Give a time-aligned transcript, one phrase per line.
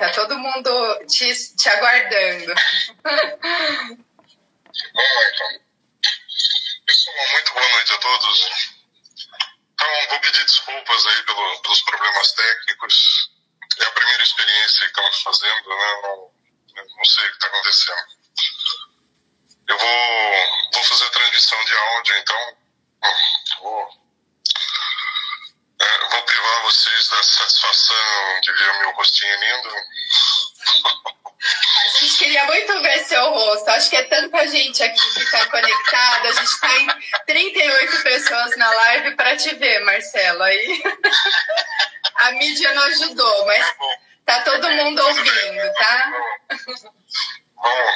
[0.00, 0.70] tá todo mundo
[1.06, 2.54] te, te aguardando.
[6.86, 8.50] Pessoal, muito boa noite a todos.
[9.74, 13.30] Então, vou pedir desculpas aí pelo, pelos problemas técnicos.
[13.78, 16.00] É a primeira experiência que estamos fazendo, né?
[16.02, 16.32] Não,
[16.96, 18.20] não sei o que está acontecendo.
[19.68, 22.56] Eu vou, vou fazer a transmissão de áudio, então.
[23.60, 23.99] Vou,
[25.80, 29.74] é, vou privar vocês da satisfação de ver meu rostinho lindo.
[31.42, 33.68] A gente queria muito ver seu rosto.
[33.70, 36.28] Acho que é tanta gente aqui que está conectada.
[36.28, 36.88] A gente tem
[37.26, 40.42] 38 pessoas na live para te ver, Marcelo.
[40.42, 40.82] Aí
[42.16, 43.74] a mídia não ajudou, mas
[44.26, 46.12] tá todo mundo ouvindo, tá?
[47.56, 47.86] Bom,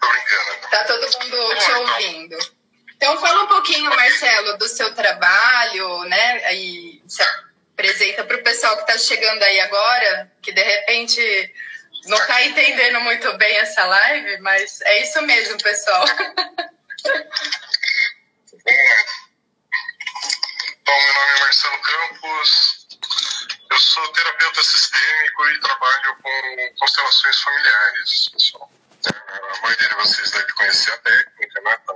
[0.00, 0.68] tô brincando.
[0.68, 2.63] Tá todo mundo te ouvindo.
[2.96, 6.54] Então fala um pouquinho, Marcelo, do seu trabalho, né?
[6.54, 11.54] E se apresenta para o pessoal que está chegando aí agora, que de repente
[12.06, 16.04] não está entendendo muito bem essa live, mas é isso mesmo, pessoal.
[20.86, 22.86] Bom, meu nome é Marcelo Campos,
[23.70, 28.70] eu sou terapeuta sistêmico e trabalho com constelações familiares, pessoal.
[29.06, 31.76] A maioria de vocês deve conhecer a técnica, né?
[31.86, 31.94] Tá?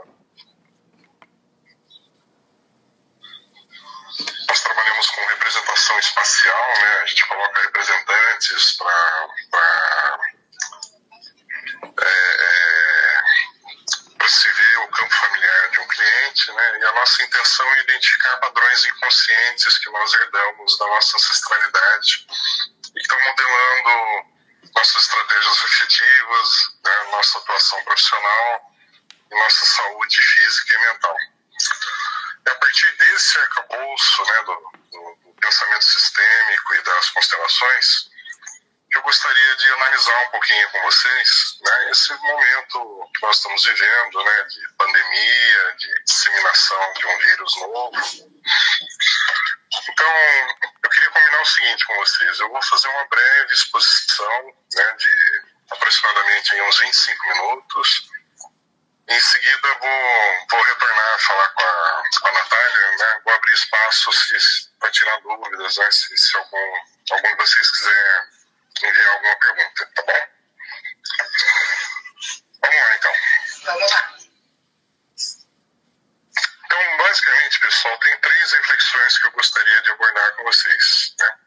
[4.48, 6.98] Nós trabalhamos com representação espacial, né?
[7.02, 10.18] A gente coloca representantes para
[12.00, 12.08] é,
[14.20, 16.78] é, se ver o campo familiar de um cliente, né?
[16.80, 22.26] E a nossa intenção é identificar padrões inconscientes que nós herdamos da nossa ancestralidade
[22.88, 24.38] e que estão modelando
[24.74, 26.48] nossas estratégias efetivas,
[26.84, 27.08] né?
[27.10, 28.68] nossa atuação profissional
[29.30, 31.16] nossa saúde física e mental.
[32.48, 38.08] E a partir desse arcabouço né, do, do, do pensamento sistêmico e das constelações,
[38.90, 44.24] eu gostaria de analisar um pouquinho com vocês né, esse momento que nós estamos vivendo,
[44.24, 47.92] né, de pandemia, de disseminação de um vírus novo.
[49.90, 50.12] Então,
[50.84, 55.42] eu queria combinar o seguinte com vocês: eu vou fazer uma breve exposição né, de
[55.70, 58.07] aproximadamente uns 25 minutos.
[59.08, 63.54] Em seguida, vou, vou retornar a falar com a, com a Natália, né, vou abrir
[63.54, 64.10] espaço
[64.78, 66.74] para tirar dúvidas, né, se, se algum,
[67.12, 68.28] algum de vocês quiser
[68.82, 70.38] enviar alguma pergunta, tá bom?
[72.60, 73.12] Vamos lá, então.
[73.64, 74.14] Vamos lá.
[76.66, 81.14] Então, basicamente, pessoal, tem três reflexões que eu gostaria de abordar com vocês.
[81.18, 81.38] Né?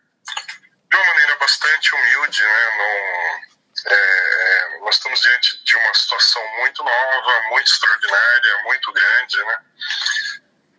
[0.90, 2.78] De uma maneira bastante humilde, né?
[2.78, 3.51] Não,
[3.86, 9.58] é, nós estamos diante de uma situação muito nova, muito extraordinária, muito grande, né?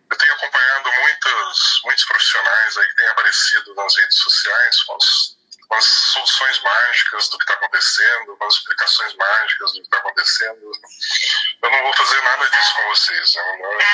[0.09, 5.33] Eu tenho acompanhado muitos, muitos profissionais aí que têm aparecido nas redes sociais com os
[5.73, 9.97] com as soluções mágicas do que está acontecendo, com as explicações mágicas do que está
[9.97, 10.71] acontecendo.
[11.63, 13.35] Eu não vou fazer nada disso com vocês.
[13.35, 13.41] Né?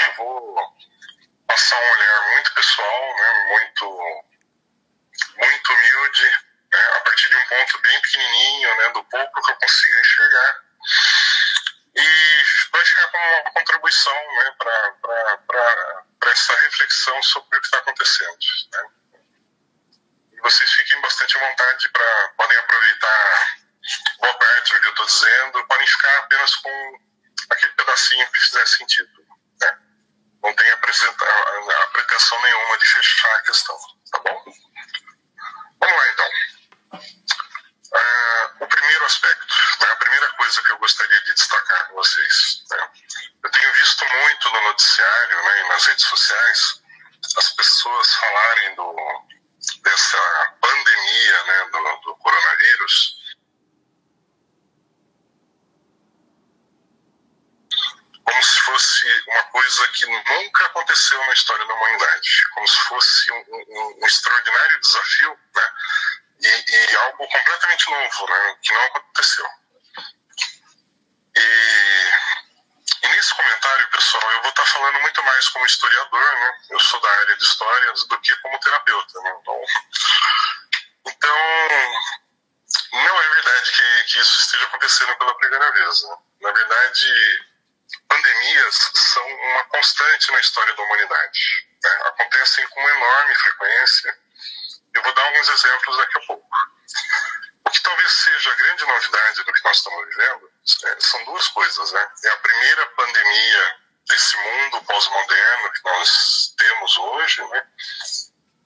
[0.07, 0.75] Eu vou
[1.47, 3.47] passar um olhar muito pessoal, né?
[3.49, 4.23] muito,
[5.37, 6.31] muito humilde,
[6.71, 6.89] né?
[6.93, 8.89] a partir de um ponto bem pequenininho, né?
[8.89, 10.61] do pouco que eu consigo enxergar.
[11.95, 14.55] E vai ficar como uma contribuição né?
[14.57, 18.37] para essa reflexão sobre o que está acontecendo.
[18.73, 18.89] Né?
[20.41, 23.57] vocês fiquem bastante à vontade para podem aproveitar
[24.19, 26.99] boa parte do que eu estou dizendo, podem ficar apenas com
[27.49, 29.11] aquele pedacinho que fizer sentido.
[29.61, 29.79] Né?
[30.43, 33.77] Não tem a, a pretensão nenhuma de fechar a questão,
[34.11, 34.43] tá bom?
[35.81, 36.29] Vamos lá então.
[36.93, 42.63] Uh, o primeiro aspecto, né, a primeira coisa que eu gostaria de destacar com vocês.
[42.69, 42.89] Né,
[43.43, 46.81] eu tenho visto muito no noticiário né, e nas redes sociais
[47.37, 48.95] as pessoas falarem do,
[49.83, 53.19] dessa pandemia né, do, do coronavírus,
[58.23, 63.31] como se fosse uma coisa que nunca aconteceu na história da humanidade, como se fosse
[63.31, 65.69] um, um, um extraordinário desafio né,
[66.41, 69.45] e, e, algo completamente novo, né, que não aconteceu.
[71.35, 72.09] E
[73.01, 76.57] e nesse comentário, pessoal, eu vou estar falando muito mais como historiador, né?
[76.69, 79.37] Eu sou da área de histórias do que como terapeuta, né?
[79.39, 79.63] Então,
[81.05, 81.37] então
[82.91, 86.03] não é verdade que, que isso esteja acontecendo pela primeira vez.
[86.03, 86.17] Né?
[86.41, 87.45] Na verdade,
[88.07, 91.67] pandemias são uma constante na história da humanidade.
[91.81, 91.99] Né?
[92.05, 94.17] Acontecem com enorme frequência.
[94.93, 96.49] Eu vou dar alguns exemplos daqui a pouco.
[97.65, 100.51] O que talvez seja a grande novidade do que nós estamos vivendo
[100.85, 102.11] é, são duas coisas, né?
[102.25, 103.77] É a primeira pandemia
[104.07, 107.67] desse mundo pós-moderno que nós temos hoje, né?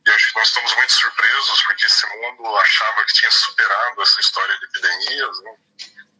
[0.06, 4.20] E acho que nós estamos muito surpresos porque esse mundo achava que tinha superado essa
[4.20, 5.56] história de epidemias, né?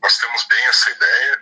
[0.02, 1.40] Nós temos bem essa ideia.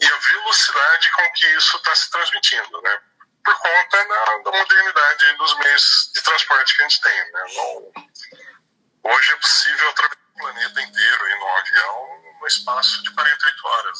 [0.00, 3.00] E a velocidade com que isso está se transmitindo, né?
[3.44, 7.32] por conta da, da, modernidade dos meios de transporte que a gente tem.
[7.32, 7.44] Né?
[9.02, 13.98] Hoje é possível atravessar o planeta inteiro em um avião no espaço de 48 horas.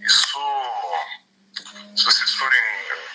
[0.00, 0.38] Isso,
[1.96, 2.60] se vocês forem,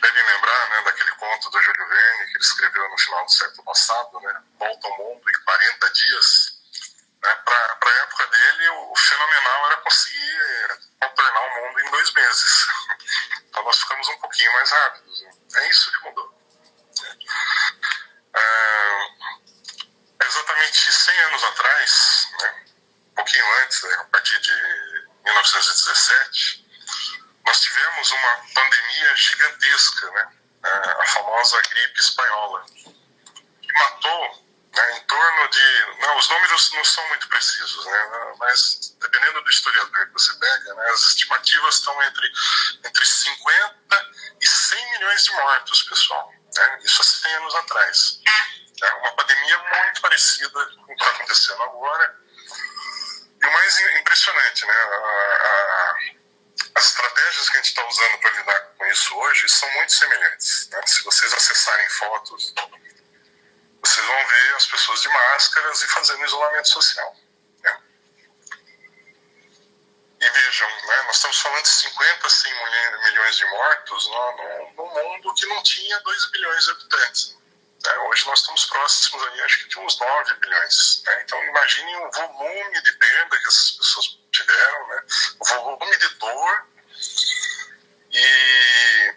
[0.01, 3.63] devem lembrar né, daquele conto do Júlio Verne que ele escreveu no final do século
[3.65, 4.43] passado, né?
[4.57, 6.54] Volta ao mundo em 40 dias.
[7.25, 12.67] Né, Para a época dele, o fenomenal era conseguir contornar o mundo em dois meses.
[13.55, 15.21] Então nós ficamos um pouquinho mais rápidos.
[15.21, 15.31] Né?
[15.55, 16.37] É isso que mudou.
[18.33, 19.07] É,
[20.25, 22.65] exatamente 100 anos atrás, né,
[23.11, 24.53] um pouquinho antes, né, a partir de
[25.23, 26.67] 1917,
[27.45, 30.31] nós tivemos uma pandemia gigantesca, né,
[30.63, 34.44] a famosa gripe espanhola, que matou
[34.75, 35.99] né, em torno de.
[35.99, 40.73] Não, os números não são muito precisos, né, mas dependendo do historiador que você pega,
[40.73, 42.31] né, as estimativas estão entre,
[42.83, 44.11] entre 50
[44.41, 46.31] e 100 milhões de mortos, pessoal.
[46.55, 48.19] Né, isso há 100 anos atrás.
[48.83, 52.19] É uma pandemia muito parecida com o que está acontecendo agora.
[53.41, 54.95] E o mais impressionante, né, a,
[55.45, 55.95] a,
[56.75, 60.69] as estratégias que a gente está usando para lidar com isso hoje são muito semelhantes.
[60.69, 60.81] Né?
[60.85, 62.53] Se vocês acessarem fotos,
[63.85, 67.15] vocês vão ver as pessoas de máscaras e fazendo isolamento social.
[67.63, 67.83] Né?
[70.21, 72.53] E vejam, né, nós estamos falando de 50, 100
[73.03, 74.07] milhões de mortos
[74.75, 77.37] num mundo que não tinha 2 bilhões de habitantes.
[77.83, 77.97] Né?
[77.99, 81.03] Hoje nós estamos próximos aí, acho que de uns 9 bilhões.
[81.05, 81.21] Né?
[81.23, 85.03] Então imaginem o volume de perda que essas pessoas tiveram, né?
[85.39, 86.67] o volume de dor
[88.11, 89.13] e,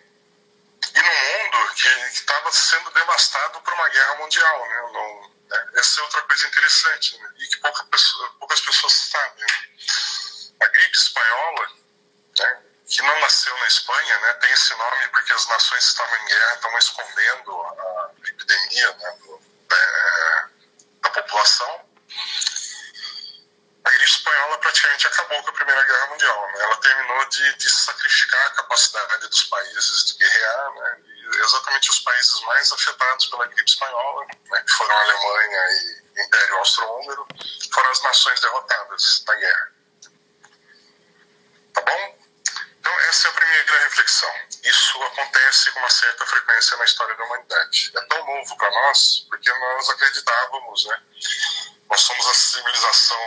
[0.95, 4.69] e no mundo que estava sendo devastado por uma guerra mundial.
[4.69, 4.83] Né?
[4.93, 5.71] Não, né?
[5.75, 7.33] Essa é outra coisa interessante né?
[7.39, 9.47] e que pouca pessoa, poucas pessoas sabem.
[10.61, 11.71] A gripe espanhola,
[12.39, 12.63] né?
[12.89, 16.55] que não nasceu na Espanha, né, tem esse nome porque as nações estavam em guerra,
[16.55, 19.41] estavam escondendo a epidemia né, do,
[19.71, 20.49] é,
[21.03, 21.85] da população.
[23.85, 26.47] A gripe espanhola praticamente acabou com a Primeira Guerra Mundial.
[26.49, 26.63] Né?
[26.63, 31.08] Ela terminou de, de, sacrificar a capacidade dos países de guerrear, né?
[31.37, 36.23] Exatamente os países mais afetados pela gripe espanhola, né, que foram a Alemanha e o
[36.23, 37.27] Império Austro-Húngaro,
[37.73, 39.73] foram as nações derrotadas na guerra.
[41.75, 42.19] Tá bom?
[42.79, 44.33] Então, essa é a primeira reflexão.
[44.65, 47.93] Isso acontece com uma certa frequência na história da humanidade.
[47.95, 51.03] É tão novo para nós porque nós acreditávamos, né?
[51.91, 53.19] Nós somos a civilização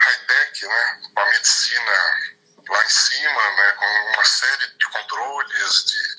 [0.00, 1.02] high-tech, né?
[1.14, 2.20] Com a medicina
[2.68, 3.72] lá em cima, né?
[3.72, 6.15] Com uma série de controles, de...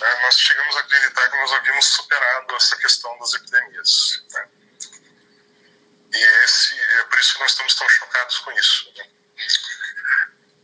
[0.00, 0.20] Né?
[0.22, 4.48] Nós chegamos a acreditar que nós havíamos superado essa questão das epidemias, né?
[6.12, 9.08] E esse, é por isso que nós estamos tão chocados com isso, né?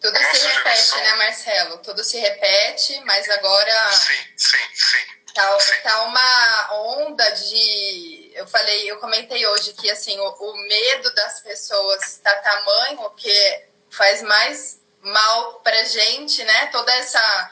[0.01, 0.99] Tudo se repete, geração...
[0.99, 1.79] né, Marcelo?
[1.79, 3.93] Tudo se repete, mas agora.
[3.93, 5.21] Sim, sim, sim.
[5.35, 5.83] Tá, sim.
[5.83, 8.33] tá uma onda de.
[8.35, 13.65] Eu falei, eu comentei hoje que assim, o, o medo das pessoas tá tamanho que
[13.91, 16.67] faz mais mal pra gente, né?
[16.67, 17.51] Toda essa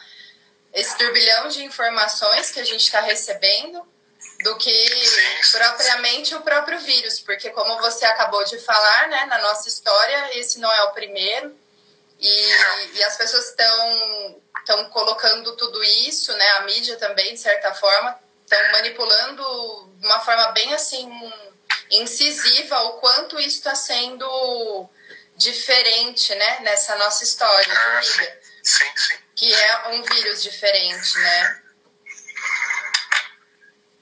[0.72, 3.86] esse turbilhão de informações que a gente está recebendo
[4.42, 4.86] do que
[5.52, 10.58] propriamente o próprio vírus, porque como você acabou de falar, né, na nossa história, esse
[10.58, 11.56] não é o primeiro.
[12.20, 12.52] E,
[12.94, 16.48] e as pessoas estão estão colocando tudo isso, né?
[16.50, 21.08] A mídia também, de certa forma, estão manipulando de uma forma bem assim
[21.90, 24.88] incisiva o quanto isso está sendo
[25.36, 26.60] diferente, né?
[26.60, 28.40] Nessa nossa história ah, de vida.
[28.62, 29.27] Sim, sim, sim.
[29.38, 31.62] Que é um vírus diferente, né?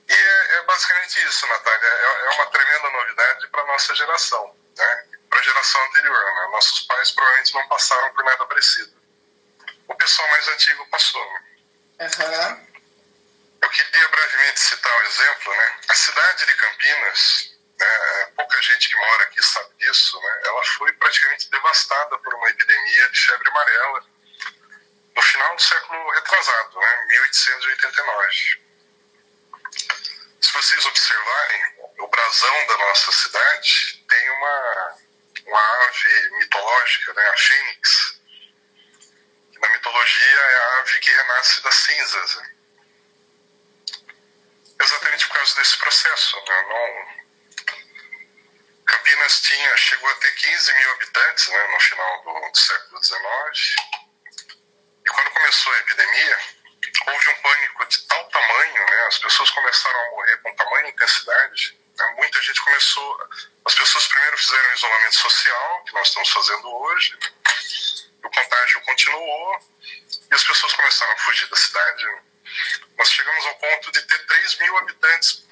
[0.08, 1.86] E é, é basicamente isso, Natália.
[1.86, 5.04] É, é uma tremenda novidade para nossa geração, né?
[5.28, 6.24] para a geração anterior.
[6.24, 6.48] Né?
[6.52, 8.96] Nossos pais provavelmente não passaram por nada parecido.
[9.86, 11.22] O pessoal mais antigo passou.
[12.00, 12.66] Uhum.
[13.60, 15.54] Eu queria brevemente citar um exemplo.
[15.54, 15.76] Né?
[15.88, 20.40] A cidade de Campinas, né, pouca gente que mora aqui sabe disso, né?
[20.44, 24.15] ela foi praticamente devastada por uma epidemia de febre amarela
[25.16, 27.06] no final do século retrasado, né?
[27.08, 28.66] 1889.
[30.40, 31.62] Se vocês observarem,
[31.98, 34.96] o brasão da nossa cidade tem uma
[35.46, 38.20] uma ave mitológica, né, a fênix,
[39.52, 42.36] que na mitologia é a ave que renasce das cinzas.
[42.36, 42.50] Né?
[44.80, 46.36] Exatamente por causa desse processo.
[46.36, 46.62] Né?
[46.68, 47.26] Não...
[48.86, 53.76] Campinas tinha, chegou a ter 15 mil habitantes né, no final do, do século XIX.
[55.06, 56.38] E quando começou a epidemia,
[57.06, 61.78] houve um pânico de tal tamanho, né, as pessoas começaram a morrer com tamanha intensidade,
[61.96, 63.28] né, muita gente começou.
[63.64, 67.16] As pessoas primeiro fizeram isolamento social, que nós estamos fazendo hoje,
[68.24, 69.60] o contágio continuou
[70.28, 72.04] e as pessoas começaram a fugir da cidade.
[72.98, 75.46] Nós chegamos ao ponto de ter 3 mil habitantes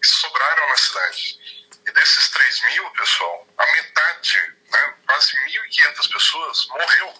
[0.00, 1.38] que sobraram na cidade.
[1.86, 7.14] E desses 3 mil, pessoal, a metade, né, quase 1.500 pessoas, morreu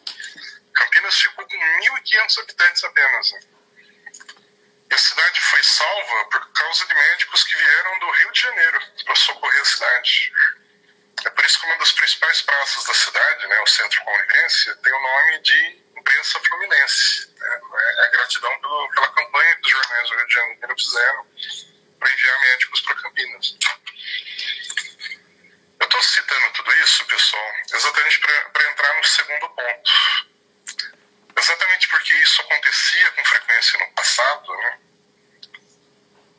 [0.79, 3.33] Campinas ficou com 1.500 habitantes apenas.
[3.33, 3.41] Né?
[4.91, 8.81] E a cidade foi salva por causa de médicos que vieram do Rio de Janeiro
[9.05, 10.33] para socorrer a cidade.
[11.25, 14.93] É por isso que uma das principais praças da cidade, né, o Centro Convivência, tem
[14.93, 17.35] o nome de imprensa fluminense.
[17.37, 17.61] Né?
[17.99, 21.27] É gratidão pelo, pela campanha que os jornais do Rio de Janeiro fizeram
[21.99, 23.57] para enviar médicos para Campinas.
[25.81, 30.38] Eu estou citando tudo isso, pessoal, exatamente para entrar no segundo ponto.
[31.39, 34.79] Exatamente porque isso acontecia com frequência no passado, né?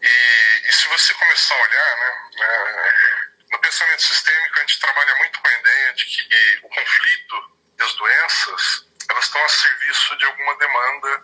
[0.02, 5.16] E, e se você começar a olhar, né, né, no pensamento sistêmico a gente trabalha
[5.16, 10.18] muito com a ideia de que o conflito e as doenças elas estão a serviço
[10.18, 11.24] de alguma demanda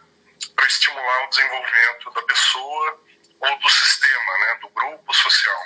[0.56, 3.04] para estimular o desenvolvimento da pessoa
[3.42, 5.66] ou do sistema, né, do grupo social.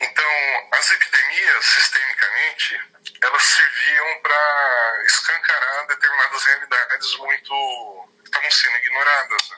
[0.00, 2.80] Então, as epidemias, sistemicamente,
[3.22, 9.50] elas serviam para escancarar determinadas realidades muito estavam sendo ignoradas.
[9.50, 9.56] Né?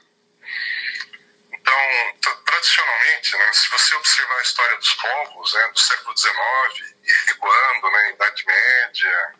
[1.52, 7.12] Então, tradicionalmente, né, se você observar a história dos povos né, do século XIX, e
[7.26, 9.32] recuando, né, Idade Média,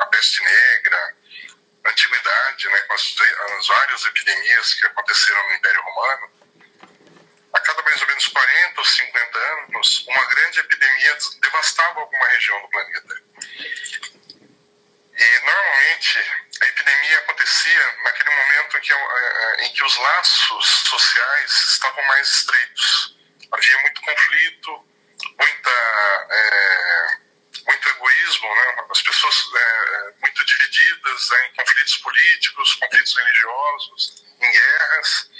[0.00, 1.16] a peste negra,
[1.84, 3.14] a Antiguidade, né, com as,
[3.58, 6.41] as várias epidemias que aconteceram no Império Romano,
[7.52, 12.60] a cada mais ou menos 40 ou 50 anos, uma grande epidemia devastava alguma região
[12.62, 13.22] do planeta.
[15.14, 16.18] E normalmente
[16.62, 22.28] a epidemia acontecia naquele momento em que, eh, em que os laços sociais estavam mais
[22.28, 23.16] estreitos.
[23.52, 24.88] Havia muito conflito,
[25.38, 25.70] muita,
[26.30, 27.06] é,
[27.66, 28.84] muito egoísmo, né?
[28.90, 31.46] as pessoas é, muito divididas né?
[31.46, 35.30] em conflitos políticos, conflitos religiosos, em guerras.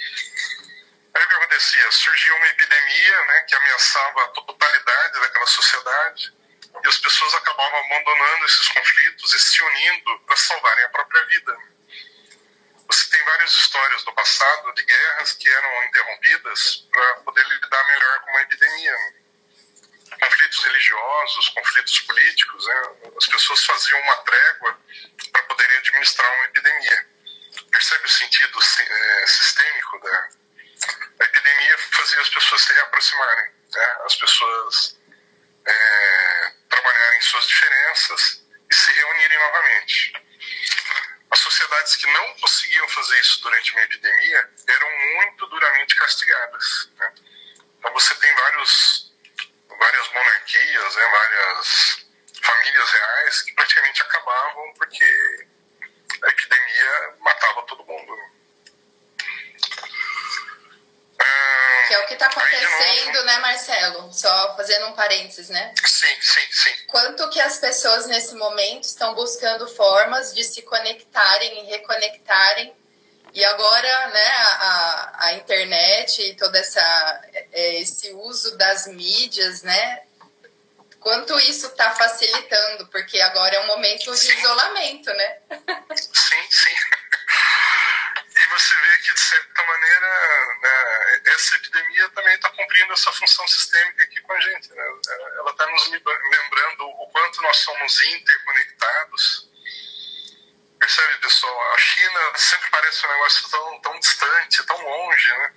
[1.13, 1.91] Aí o que acontecia?
[1.91, 6.33] Surgia uma epidemia né, que ameaçava a totalidade daquela sociedade
[6.83, 11.57] e as pessoas acabavam abandonando esses conflitos e se unindo para salvarem a própria vida.
[12.87, 18.19] Você tem várias histórias do passado de guerras que eram interrompidas para poder lidar melhor
[18.21, 18.95] com uma epidemia.
[20.19, 22.81] Conflitos religiosos, conflitos políticos, né?
[23.17, 24.79] as pessoas faziam uma trégua
[25.31, 27.07] para poderem administrar uma epidemia.
[27.71, 30.29] Percebe o sentido é, sistêmico da
[31.19, 31.77] a epidemia?
[31.77, 33.97] Fazia as pessoas se reaproximarem, né?
[34.05, 34.99] as pessoas
[35.65, 40.13] é, trabalharem suas diferenças e se reunirem novamente.
[41.31, 46.89] As sociedades que não conseguiam fazer isso durante uma epidemia eram muito duramente castigadas.
[46.97, 47.13] Né?
[47.79, 49.11] Então você tem vários,
[49.79, 51.07] várias monarquias, né?
[51.11, 52.05] várias
[52.41, 55.47] famílias reais que praticamente acabavam porque
[56.23, 58.15] a epidemia matava todo mundo.
[58.15, 58.25] Né?
[61.87, 64.13] Que é o que está acontecendo, né, Marcelo?
[64.13, 65.73] Só fazendo um parênteses, né?
[65.85, 66.71] Sim, sim, sim.
[66.87, 72.73] Quanto que as pessoas nesse momento estão buscando formas de se conectarem e reconectarem.
[73.33, 77.21] E agora, né, a, a internet e todo essa,
[77.51, 80.03] é, esse uso das mídias, né?
[80.99, 84.37] Quanto isso está facilitando, porque agora é um momento de sim.
[84.37, 85.37] isolamento, né?
[85.95, 86.75] Sim, sim.
[88.63, 90.07] Você vê que, de certa maneira,
[90.61, 94.69] né, essa epidemia também está cumprindo essa função sistêmica aqui com a gente.
[94.69, 94.83] Né?
[95.37, 99.49] Ela está nos lembrando o quanto nós somos interconectados.
[100.79, 101.73] Percebe, pessoal?
[101.73, 105.53] A China sempre parece um negócio tão, tão distante, tão longe, né?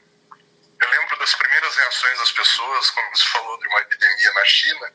[0.80, 4.92] Eu lembro das primeiras reações das pessoas quando se falou de uma epidemia na China.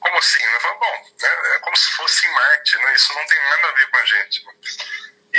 [0.00, 0.42] Como assim?
[0.42, 2.94] Eu falo, bom, né, é como se fosse em Marte, né?
[2.94, 4.44] Isso não tem nada a ver com a gente.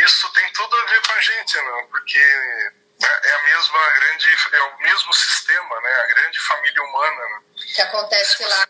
[0.03, 1.87] Isso tem tudo a ver com a gente, né?
[1.89, 2.19] porque
[3.01, 6.01] né, é a mesma grande, é o mesmo sistema, né?
[6.01, 7.25] a grande família humana.
[7.25, 7.41] Né?
[7.75, 8.67] Que acontece lá.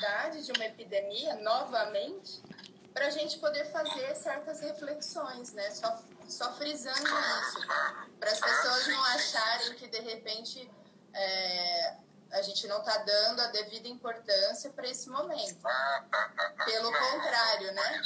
[0.00, 2.42] Oportunidade de uma epidemia novamente
[2.92, 5.70] para a gente poder fazer certas reflexões, né?
[5.70, 7.66] Só, só frisando isso,
[8.18, 10.70] para as pessoas não acharem que de repente
[11.14, 11.96] é,
[12.32, 15.60] a gente não está dando a devida importância para esse momento.
[16.64, 18.02] Pelo contrário, né?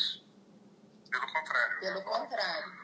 [1.11, 1.81] Pelo contrário.
[1.81, 2.84] Pelo contrário.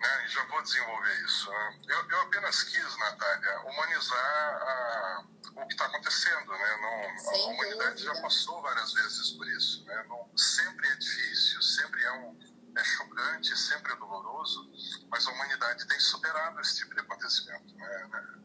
[0.00, 0.24] Né?
[0.24, 1.50] E já vou desenvolver isso.
[1.50, 1.80] Né?
[1.88, 5.24] Eu, eu, apenas quis, Natália, humanizar a,
[5.56, 6.50] o que está acontecendo.
[6.50, 6.76] Né?
[6.80, 9.84] Não, a humanidade já passou várias vezes por isso.
[9.84, 10.04] Né?
[10.08, 12.38] Não, sempre é difícil, sempre é, um,
[12.76, 14.72] é chocante, sempre é doloroso,
[15.10, 17.74] mas a humanidade tem superado esse tipo de acontecimento.
[17.76, 18.08] Né?
[18.10, 18.40] né?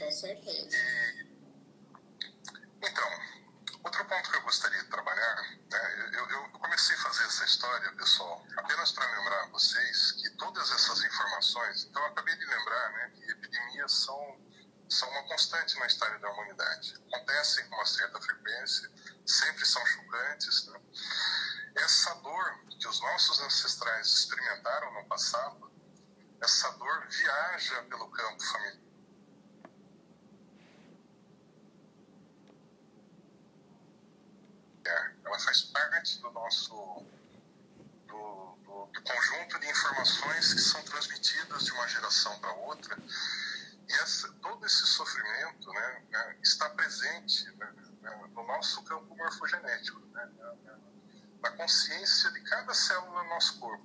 [0.00, 0.76] Com certeza.
[0.76, 1.34] E,
[2.82, 3.33] então,
[3.84, 7.92] outro ponto que eu gostaria de trabalhar, né, eu, eu comecei a fazer essa história,
[7.92, 13.12] pessoal, apenas para lembrar vocês que todas essas informações, então eu acabei de lembrar né,
[13.14, 14.40] que epidemias são,
[14.88, 16.94] são uma constante na história da humanidade.
[17.12, 18.90] Acontecem com uma certa frequência,
[19.26, 20.66] sempre são chocantes.
[20.66, 20.80] Né?
[21.76, 25.72] Essa dor que os nossos ancestrais experimentaram no passado,
[26.40, 28.83] essa dor viaja pelo campo familiar
[34.90, 36.74] ela faz parte do nosso
[38.06, 42.96] do, do, do conjunto de informações que são transmitidas de uma geração para outra
[43.88, 50.00] e essa, todo esse sofrimento né, né está presente né, né, no nosso campo morfogenético,
[50.12, 50.30] né,
[51.42, 53.84] na consciência de cada célula do nosso corpo.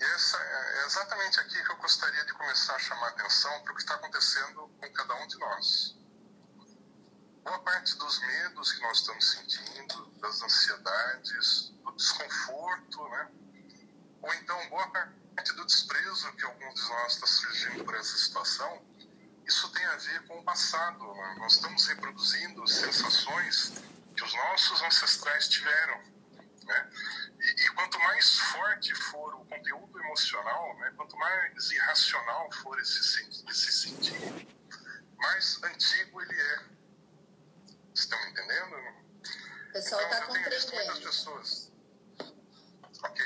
[0.00, 3.72] E essa é exatamente aqui que eu gostaria de começar a chamar a atenção para
[3.72, 5.98] o que está acontecendo com cada um de nós
[7.48, 13.28] boa parte dos medos que nós estamos sentindo, das ansiedades, do desconforto, né?
[14.20, 18.84] ou então boa parte do desprezo que alguns de nós está surgindo por essa situação,
[19.46, 21.14] isso tem a ver com o passado.
[21.14, 21.36] Né?
[21.38, 23.72] Nós estamos reproduzindo sensações
[24.14, 26.02] que os nossos ancestrais tiveram.
[26.64, 26.90] Né?
[27.40, 30.92] E, e, quanto mais forte for o conteúdo emocional, né?
[30.98, 33.00] quanto mais irracional for esse,
[33.48, 34.48] esse sentir,
[35.16, 36.77] mais antigo ele é
[38.00, 38.76] estão entendendo?
[39.68, 40.74] O pessoal está então, compreendendo.
[40.74, 41.72] muitas pessoas.
[43.02, 43.24] Ok.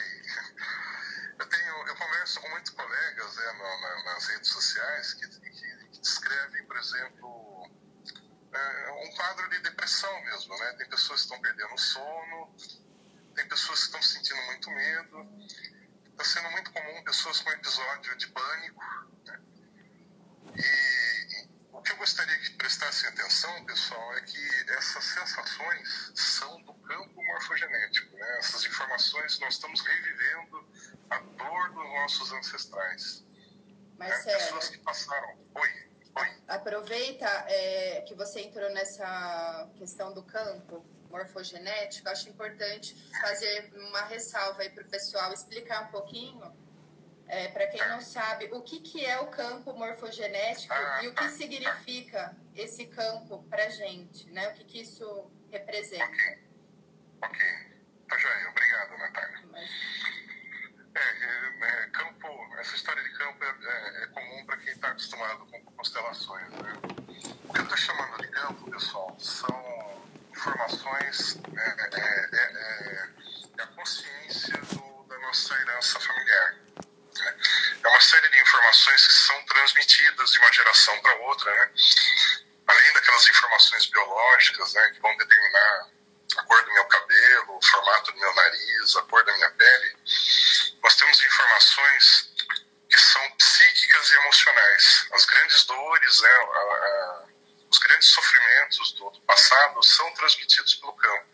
[1.38, 6.00] Eu, tenho, eu converso com muitos colegas né, na, nas redes sociais que, que, que
[6.00, 7.70] descrevem, por exemplo,
[8.52, 10.56] é, um quadro de depressão mesmo.
[10.58, 10.72] Né?
[10.74, 12.54] Tem pessoas que estão perdendo o sono,
[13.34, 15.28] tem pessoas que estão sentindo muito medo.
[16.10, 18.84] Está sendo muito comum pessoas com episódio de pânico.
[19.24, 19.40] Né?
[20.56, 21.01] E,
[21.82, 27.20] o que eu gostaria que prestassem atenção, pessoal, é que essas sensações são do campo
[27.24, 28.16] morfogenético.
[28.16, 28.38] Né?
[28.38, 30.64] Essas informações, nós estamos revivendo
[31.10, 33.24] a dor dos nossos ancestrais.
[33.98, 34.44] Marcelo, né?
[34.44, 35.36] Pessoas que passaram.
[35.56, 36.42] Oi, oi.
[36.46, 44.62] Aproveita é, que você entrou nessa questão do campo morfogenético, acho importante fazer uma ressalva
[44.62, 46.61] aí para o pessoal, explicar um pouquinho
[47.32, 51.30] é, para quem não sabe, o que, que é o campo morfogenético e o que
[51.30, 54.50] significa esse campo para gente, né?
[54.50, 56.04] O que, que isso representa.
[56.04, 56.38] Ok,
[57.22, 57.40] ok.
[58.06, 59.38] Tá joia, obrigado, Natália.
[60.94, 64.88] É, é, é, campo, essa história de campo é, é, é comum para quem está
[64.88, 66.50] acostumado com constelações.
[66.50, 66.72] Né?
[67.48, 74.58] O que eu estou chamando de campo, pessoal, são informações, né, é, é a consciência
[74.58, 76.61] do, da nossa herança familiar.
[77.84, 81.70] É uma série de informações que são transmitidas de uma geração para outra, né?
[82.66, 85.90] além daquelas informações biológicas né, que vão determinar
[86.36, 89.96] a cor do meu cabelo, o formato do meu nariz, a cor da minha pele,
[90.82, 92.32] nós temos informações
[92.88, 95.06] que são psíquicas e emocionais.
[95.12, 97.24] As grandes dores, né, a, a,
[97.70, 101.26] os grandes sofrimentos do, do passado são transmitidos pelo campo.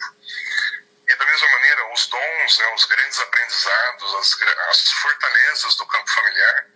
[1.19, 6.67] Da mesma maneira, os dons, né, os grandes aprendizados, as, as fortalezas do campo familiar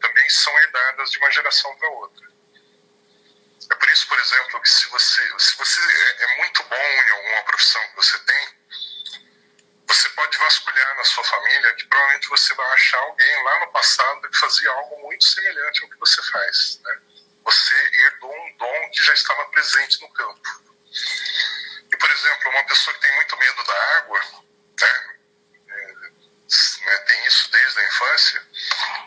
[0.00, 2.26] também são herdadas de uma geração para outra.
[3.70, 7.10] É por isso, por exemplo, que se você, se você é, é muito bom em
[7.10, 8.62] alguma profissão que você tem,
[9.86, 14.28] você pode vasculhar na sua família que provavelmente você vai achar alguém lá no passado
[14.30, 16.80] que fazia algo muito semelhante ao que você faz.
[16.82, 16.98] Né?
[17.44, 20.40] Você herdou um dom que já estava presente no campo.
[22.12, 24.20] Exemplo, uma pessoa que tem muito medo da água,
[24.80, 25.16] né,
[25.68, 25.92] é,
[26.84, 28.46] né, tem isso desde a infância,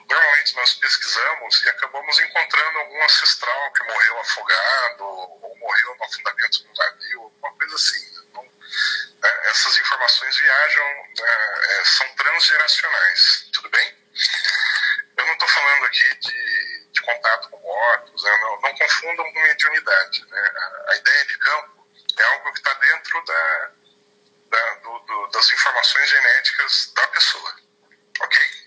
[0.09, 6.63] normalmente nós pesquisamos e acabamos encontrando algum ancestral que morreu afogado ou morreu no afundamento
[6.63, 8.21] do navio, alguma coisa assim.
[8.27, 10.85] Então, né, essas informações viajam,
[11.19, 13.97] né, é, são transgeracionais, tudo bem?
[15.15, 19.39] Eu não estou falando aqui de, de, contato com mortos, né, não, não confundam com
[19.41, 20.25] mediunidade.
[20.25, 20.51] Né?
[20.57, 21.74] A, a ideia de campo
[22.17, 23.71] é algo que está dentro da,
[24.49, 27.55] da do, do, das informações genéticas da pessoa.
[28.21, 28.65] Ok?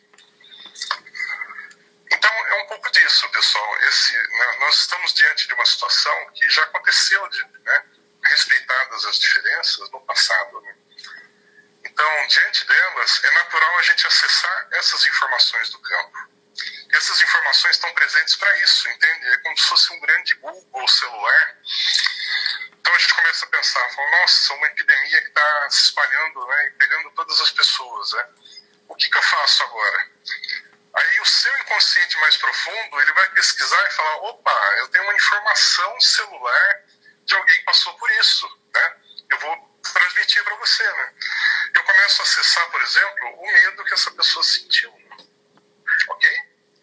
[2.11, 3.79] Então, é um pouco disso, pessoal.
[3.83, 7.85] Esse, né, nós estamos diante de uma situação que já aconteceu, de, né,
[8.25, 10.61] respeitadas as diferenças no passado.
[10.63, 10.75] Né?
[11.85, 16.29] Então, diante delas, é natural a gente acessar essas informações do campo.
[16.91, 19.29] E essas informações estão presentes para isso, entende?
[19.29, 21.57] É como se fosse um grande Google celular.
[22.89, 26.69] Então a gente começa a pensar, fala, nossa, uma epidemia que está se espalhando né,
[26.69, 28.13] e pegando todas as pessoas.
[28.13, 28.29] Né?
[28.89, 30.11] O que, que eu faço agora?
[30.95, 35.15] Aí o seu inconsciente mais profundo, ele vai pesquisar e falar, opa, eu tenho uma
[35.15, 36.81] informação celular
[37.27, 38.97] de alguém que passou por isso, né?
[39.29, 41.13] Eu vou transmitir para você, né?
[41.75, 44.91] Eu começo a acessar, por exemplo, o medo que essa pessoa sentiu,
[46.09, 46.31] ok?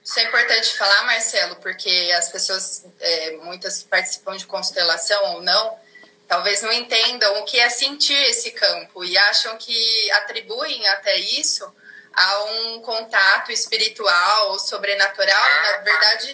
[0.04, 5.84] Isso é importante falar, Marcelo, porque as pessoas, é, muitas participam de constelação ou não,
[6.28, 11.66] talvez não entendam o que é sentir esse campo e acham que atribuem até isso
[12.14, 15.62] a um contato espiritual ou sobrenatural.
[15.64, 16.34] Na verdade,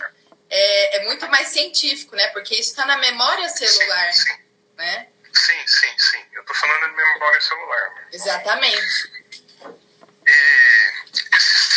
[0.50, 2.28] é, é muito mais científico, né?
[2.28, 4.38] Porque isso está na memória celular, sim, sim.
[4.78, 5.08] né?
[5.34, 6.26] Sim, sim, sim.
[6.34, 7.90] Eu estou falando de memória celular.
[7.96, 8.08] Né?
[8.12, 9.12] Exatamente.
[10.28, 10.92] E
[11.36, 11.71] esse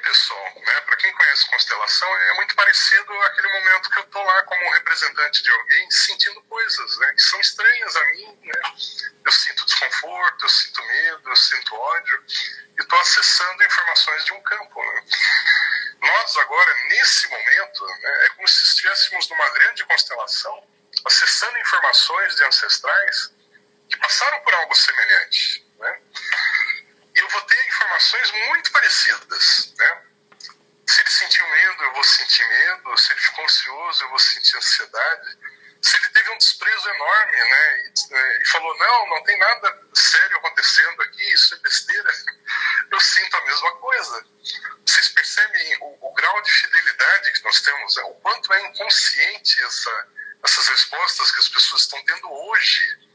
[0.00, 4.42] pessoal, né, para quem conhece constelação, é muito parecido àquele momento que eu estou lá
[4.44, 8.38] como representante de alguém sentindo coisas né, que são estranhas a mim.
[8.42, 8.60] Né?
[9.24, 12.24] Eu sinto desconforto, eu sinto medo, eu sinto ódio
[12.78, 14.82] e estou acessando informações de um campo.
[14.82, 15.04] Né?
[16.00, 20.66] Nós, agora, nesse momento, né, é como se estivéssemos numa grande constelação
[21.04, 23.32] acessando informações de ancestrais
[23.90, 25.65] que passaram por algo semelhante.
[27.96, 28.02] Né?
[28.02, 29.74] E informações muito parecidas.
[29.76, 30.02] Né?
[30.88, 32.98] Se ele sentiu medo, eu vou sentir medo.
[32.98, 35.38] Se ele ficou ansioso, eu vou sentir ansiedade.
[35.82, 37.78] Se ele teve um desprezo enorme né?
[37.78, 42.10] e, né, e falou: não, não tem nada sério acontecendo aqui, isso é besteira,
[42.90, 44.26] eu sinto a mesma coisa.
[44.84, 47.96] Vocês percebem o, o grau de fidelidade que nós temos?
[47.96, 48.02] Né?
[48.04, 50.08] O quanto é inconsciente essa
[50.44, 53.05] essas respostas que as pessoas estão tendo hoje,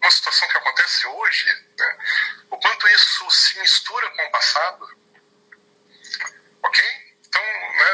[0.00, 1.98] uma situação que acontece hoje, né?
[2.50, 4.98] o quanto isso se mistura com o passado.
[6.62, 6.84] Ok?
[7.26, 7.42] Então,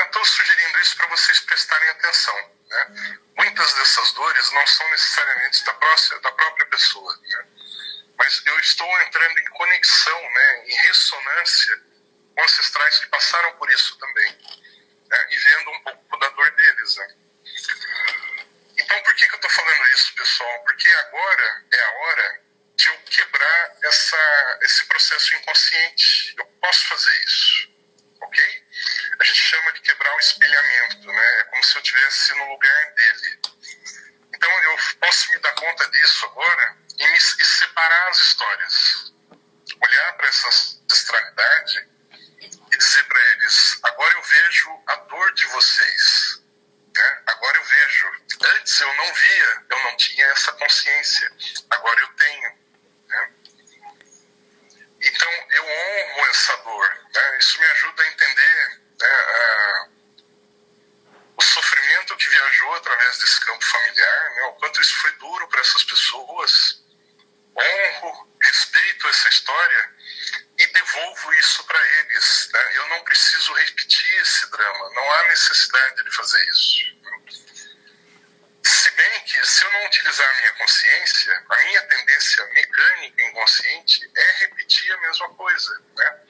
[0.04, 2.50] estou né, sugerindo isso para vocês prestarem atenção.
[2.68, 3.20] Né?
[3.36, 7.46] Muitas dessas dores não são necessariamente da, próxima, da própria pessoa, né?
[8.16, 11.82] mas eu estou entrando em conexão, né, em ressonância
[12.34, 14.38] com ancestrais que passaram por isso também,
[15.08, 15.26] né?
[15.30, 16.96] e vendo um pouco da dor deles.
[16.96, 17.14] Né?
[18.94, 20.58] Então, por que, que eu estou falando isso, pessoal?
[20.60, 22.42] Porque agora é a hora
[22.76, 26.34] de eu quebrar essa, esse processo inconsciente.
[26.38, 27.68] Eu posso fazer isso,
[28.20, 28.66] ok?
[29.18, 31.40] A gente chama de quebrar o espelhamento, né?
[31.40, 33.40] É como se eu estivesse no lugar dele.
[34.32, 39.12] Então, eu posso me dar conta disso agora e, me, e separar as histórias.
[39.80, 41.88] Olhar para essa ancestralidade
[42.40, 46.43] e dizer para eles: agora eu vejo a dor de vocês
[46.94, 47.22] né?
[47.26, 48.12] Agora eu vejo.
[48.56, 51.32] Antes eu não via, eu não tinha essa consciência.
[51.70, 52.58] Agora eu tenho.
[53.08, 53.32] Né?
[55.02, 56.98] Então eu honro essa dor.
[57.14, 57.38] Né?
[57.38, 59.88] Isso me ajuda a entender né, a,
[61.36, 64.42] o sofrimento que viajou através desse campo familiar, né?
[64.44, 66.84] o quanto isso foi duro para essas pessoas.
[67.56, 69.93] Honro, respeito essa história
[70.84, 72.50] devolvo isso para eles.
[72.52, 72.76] Né?
[72.76, 76.94] Eu não preciso repetir esse drama, não há necessidade de fazer isso.
[78.62, 84.10] Se bem que, se eu não utilizar a minha consciência, a minha tendência mecânica inconsciente
[84.14, 85.82] é repetir a mesma coisa.
[85.96, 86.20] Né?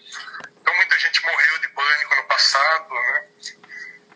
[0.61, 3.29] Então, muita gente morreu de pânico no passado, né?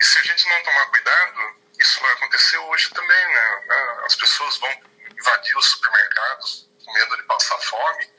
[0.00, 3.28] e se a gente não tomar cuidado, isso vai acontecer hoje também.
[3.28, 3.64] Né?
[4.04, 4.82] As pessoas vão
[5.16, 8.18] invadir os supermercados com medo de passar fome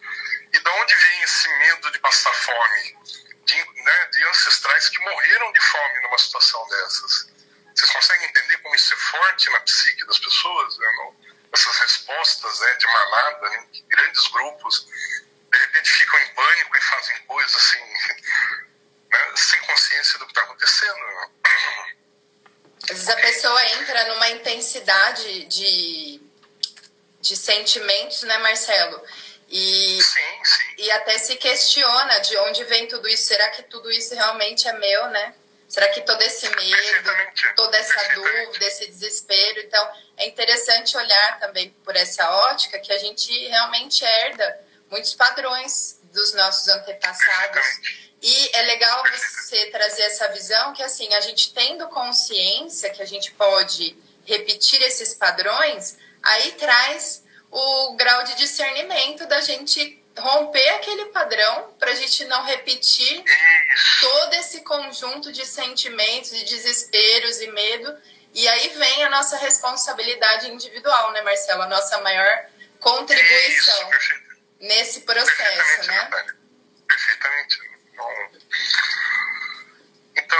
[0.53, 2.97] e de onde vem esse medo de passar fome?
[3.45, 7.31] De, né, de ancestrais que morreram de fome numa situação dessas.
[7.75, 10.77] Vocês conseguem entender como isso é forte na psique das pessoas?
[10.77, 10.87] Né?
[11.51, 14.87] essas respostas né, de manada, né, de grandes grupos,
[15.51, 17.83] de repente ficam em pânico e fazem coisas assim,
[19.09, 20.99] né, sem consciência do que está acontecendo.
[20.99, 21.29] Né?
[22.83, 24.05] Às vezes a pessoa entra
[24.69, 26.21] numa intensidade de,
[27.21, 29.01] de sentimentos, né, Marcelo?
[29.49, 30.83] E, sim, sim.
[30.83, 33.23] e até se questiona de onde vem tudo isso.
[33.23, 35.33] Será que tudo isso realmente é meu, né?
[35.67, 37.09] Será que todo esse medo,
[37.55, 39.59] toda essa dúvida, esse desespero?
[39.59, 45.99] Então, é interessante olhar também por essa ótica que a gente realmente herda muitos padrões
[46.11, 47.65] dos nossos antepassados.
[48.21, 53.05] E é legal você trazer essa visão que, assim, a gente tendo consciência que a
[53.05, 53.95] gente pode
[54.29, 61.91] repetir esses padrões, aí traz o grau de discernimento da gente romper aquele padrão para
[61.91, 63.23] a gente não repetir
[64.01, 67.97] todo esse conjunto de sentimentos, de desesperos e medo.
[68.33, 71.63] E aí vem a nossa responsabilidade individual, né, Marcelo?
[71.63, 72.45] A nossa maior
[72.79, 73.89] contribuição.
[73.91, 74.13] Isso,
[74.59, 75.95] nesse processo, né?
[75.95, 76.37] Natália.
[76.87, 77.59] Perfeitamente.
[80.15, 80.39] Então,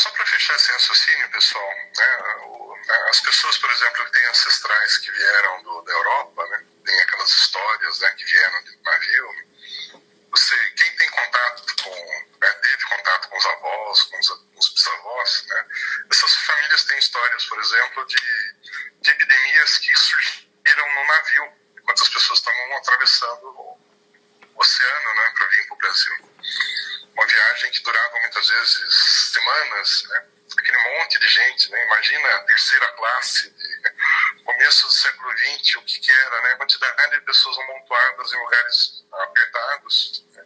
[0.00, 5.10] só para fechar esse raciocínio, pessoal, né, as pessoas, por exemplo, que têm ancestrais que
[5.10, 9.28] vieram do, da Europa, né, tem aquelas histórias né, que vieram de navio,
[10.30, 14.68] você, quem tem contato com, né, teve contato com os avós, com os, com os
[14.70, 15.66] bisavós, né,
[16.10, 18.16] essas famílias têm histórias, por exemplo, de,
[19.02, 23.80] de epidemias que surgiram no navio, enquanto as pessoas estavam atravessando o
[24.56, 26.30] oceano né, para vir para o Brasil.
[27.14, 30.24] Uma viagem que durava muitas vezes semanas, né,
[30.58, 35.82] aquele monte de gente, né, imagina a terceira classe de começo do século XX, o
[35.82, 40.24] que, que era, né, a quantidade de pessoas amontoadas em lugares apertados.
[40.34, 40.44] Né.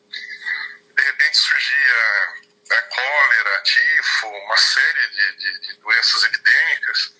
[0.96, 7.12] De repente surgia né, cólera, tifo, uma série de, de, de doenças epidêmicas,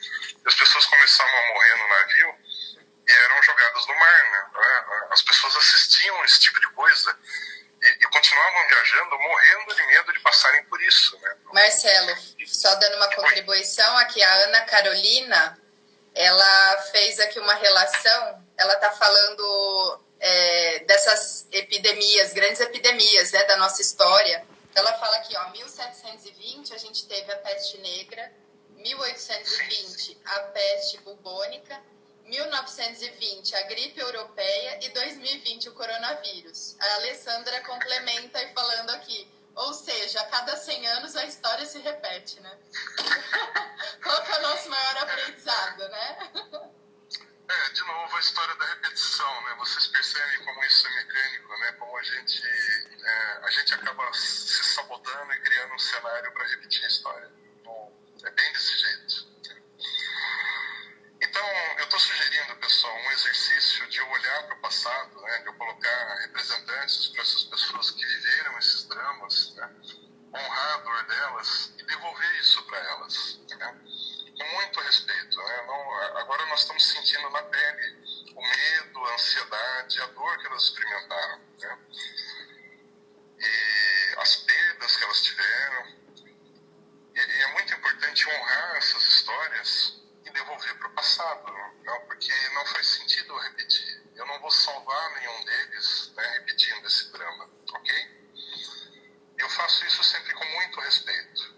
[0.45, 2.39] e as pessoas começavam a morrer no navio
[3.07, 4.25] e eram jogadas no mar.
[4.31, 4.85] Né?
[5.11, 7.19] As pessoas assistiam esse tipo de coisa
[7.83, 11.19] e, e, continuavam viajando, morrendo de medo de passarem por isso.
[11.21, 11.37] Né?
[11.53, 15.57] Marcelo, só dando uma contribuição aqui, a Ana Carolina,
[16.13, 23.57] ela fez aqui uma relação, ela está falando é, dessas epidemias, grandes epidemias né, da
[23.57, 24.45] nossa história.
[24.75, 28.33] Ela fala aqui, ó, 1720 a gente teve a peste negra,
[28.79, 31.81] 1820 a peste bubônica,
[32.25, 36.75] 1920 a gripe europeia e 2020 o coronavírus.
[36.81, 41.79] A Alessandra complementa e falando aqui, ou seja, a cada 100 anos a história se
[41.79, 42.59] repete, né?
[44.03, 46.33] Qual que é o nosso maior aprendizado, né?
[47.47, 49.55] É, de novo, a história da repetição, né?
[49.59, 51.73] Vocês percebem como isso é mecânico, né?
[51.73, 52.43] Como a gente,
[53.03, 57.31] é, a gente acaba se sabotando e criando um cenário para repetir a história.
[57.63, 57.93] Bom,
[58.25, 59.34] é bem desse jeito.
[61.25, 61.43] Então,
[61.79, 65.39] eu estou sugerindo, pessoal, um exercício de eu olhar para o passado, né?
[65.39, 69.75] De eu colocar representantes para essas pessoas que viveram esses dramas, né?
[70.35, 73.81] Honrar a dor delas e devolver isso para elas, né?
[74.37, 75.39] com muito respeito.
[75.39, 75.65] Né?
[75.67, 80.63] Não, agora nós estamos sentindo na pele o medo, a ansiedade, a dor que elas
[80.65, 81.41] experimentaram.
[81.59, 81.79] Né?
[83.39, 85.87] E as perdas que elas tiveram.
[87.15, 90.04] E, e é muito importante honrar essas histórias
[90.35, 91.53] devolver para o passado,
[91.85, 92.01] não?
[92.07, 94.03] porque não faz sentido repetir.
[94.17, 98.35] Eu não vou salvar nenhum deles né, repetindo esse drama, ok?
[99.39, 101.55] Eu faço isso sempre com muito respeito.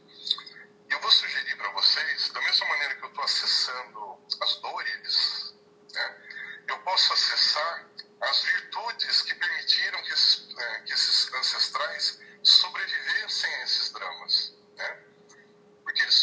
[0.89, 5.55] Eu vou sugerir para vocês, da mesma maneira que eu estou acessando as dores,
[5.93, 6.23] né,
[6.69, 7.89] eu posso acessar
[8.21, 14.55] as virtudes que permitiram que esses, né, que esses ancestrais sobrevivessem a esses dramas.
[14.77, 15.03] Né?
[15.83, 16.15] Porque eles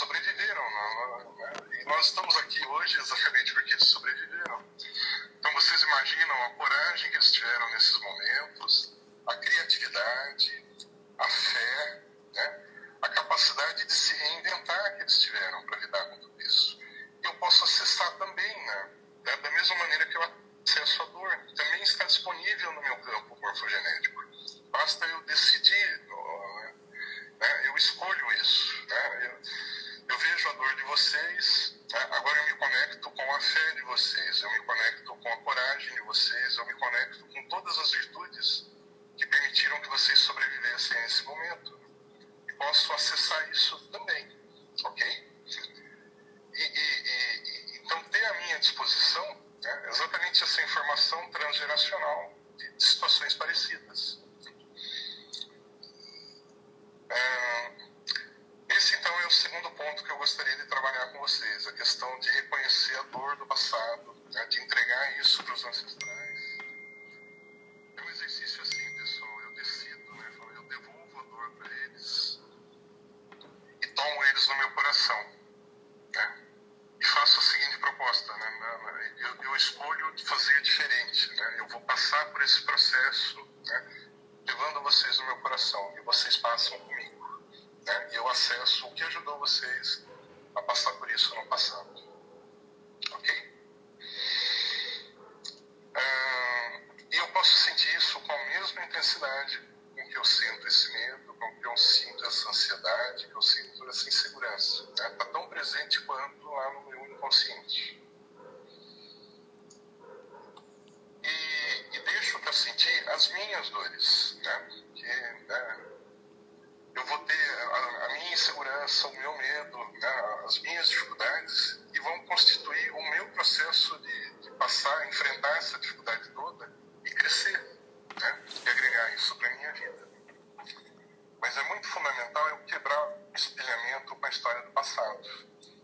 [131.54, 135.22] Mas é muito fundamental eu quebrar o espelhamento com a história do passado.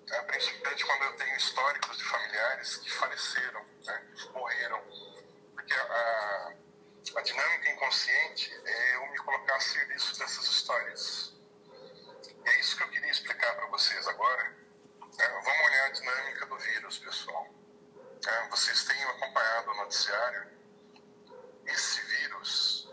[0.07, 0.21] Né?
[0.23, 4.07] Principalmente quando eu tenho históricos de familiares que faleceram, né?
[4.33, 4.81] morreram.
[5.53, 6.53] Porque a,
[7.17, 11.33] a dinâmica inconsciente é eu me colocar a serviço dessas histórias.
[12.23, 14.49] E é isso que eu queria explicar para vocês agora.
[15.19, 15.27] Né?
[15.27, 17.47] Vamos olhar a dinâmica do vírus, pessoal.
[18.25, 18.47] Né?
[18.49, 20.49] Vocês têm acompanhado o noticiário.
[21.67, 22.89] Esse vírus,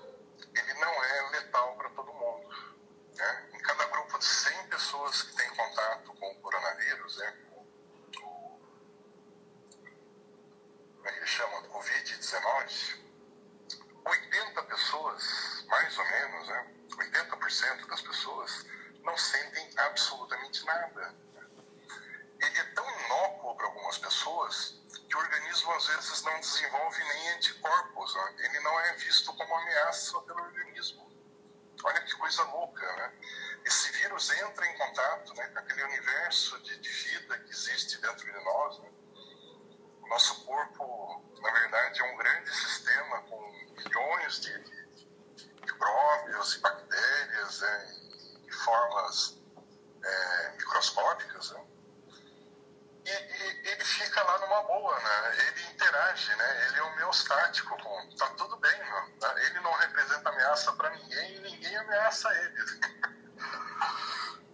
[0.54, 2.45] ele não é letal para todo mundo.
[3.16, 3.50] Né?
[3.54, 7.46] Em cada grupo de 100 pessoas que têm contato com o coronavírus, né?
[10.96, 11.62] como é que ele chama?
[11.68, 12.98] Covid-19,
[14.04, 16.74] 80 pessoas, mais ou menos, né?
[16.96, 18.66] 80% das pessoas
[19.02, 21.14] não sentem absolutamente nada.
[22.40, 27.28] Ele é tão inócuo para algumas pessoas que o organismo às vezes não desenvolve nem
[27.34, 28.14] anticorpos.
[28.14, 28.34] Né?
[28.38, 31.05] Ele não é visto como ameaça pelo organismo.
[31.86, 33.12] Olha que coisa louca, né?
[33.64, 38.26] Esse vírus entra em contato né, com aquele universo de, de vida que existe dentro
[38.26, 38.80] de nós.
[38.80, 38.90] Né?
[40.02, 44.52] O nosso corpo, na verdade, é um grande sistema com milhões de,
[45.60, 47.94] micróbios e bactérias né,
[48.48, 49.38] em formas
[50.04, 51.52] é, microscópicas.
[51.52, 51.65] Né?
[53.06, 55.36] E, e, ele fica lá numa boa, né?
[55.46, 56.66] Ele interage, né?
[56.66, 59.12] Ele é homeostático com, tá tudo bem, né?
[59.44, 62.80] Ele não representa ameaça para ninguém e ninguém ameaça ele.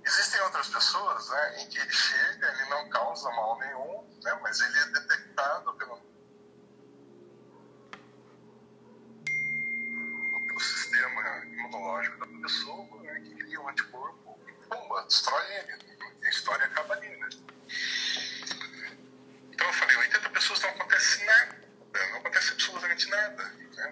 [0.04, 4.38] Existem outras pessoas, né, em que ele chega, ele não causa mal nenhum, né?
[4.42, 6.02] Mas ele é detectado pelo
[10.46, 16.02] pelo sistema imunológico da pessoa, né, que cria um anticorpo e pumba, destrói ele.
[16.22, 17.28] A história acaba ali, né?
[19.62, 21.56] Então eu falei, 80 pessoas não acontece nada,
[22.10, 23.44] não acontece absolutamente nada.
[23.44, 23.90] Né?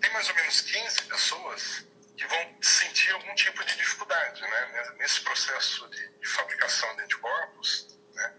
[0.00, 1.84] Tem mais ou menos 15 pessoas
[2.16, 4.94] que vão sentir algum tipo de dificuldade né?
[4.98, 7.98] nesse processo de, de fabricação de anticorpos.
[8.14, 8.32] Né?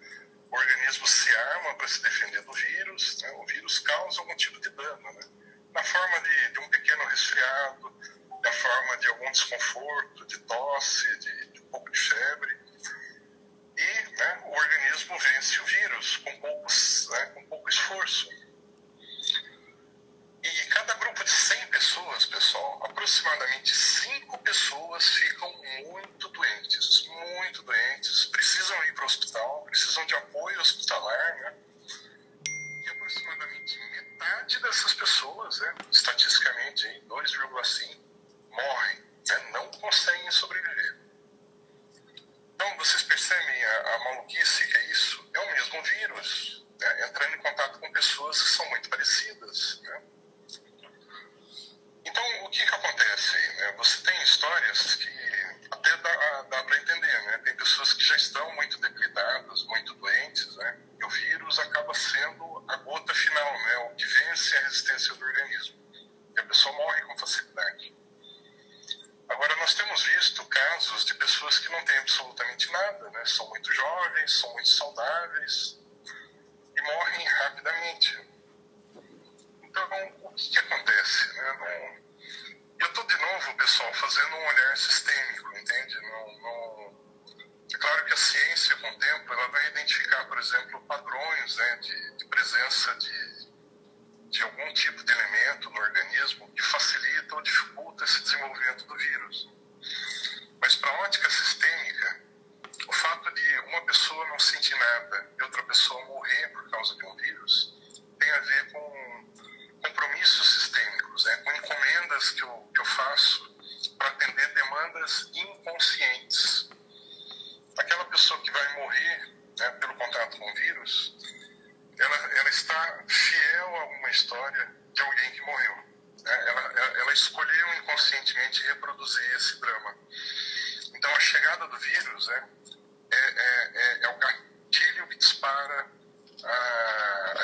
[0.50, 3.32] O organismo se arma para se defender do vírus, né?
[3.32, 5.28] o vírus causa algum tipo de dano, né?
[5.74, 8.00] na forma de, de um pequeno resfriado,
[8.42, 11.49] na forma de algum desconforto, de tosse, de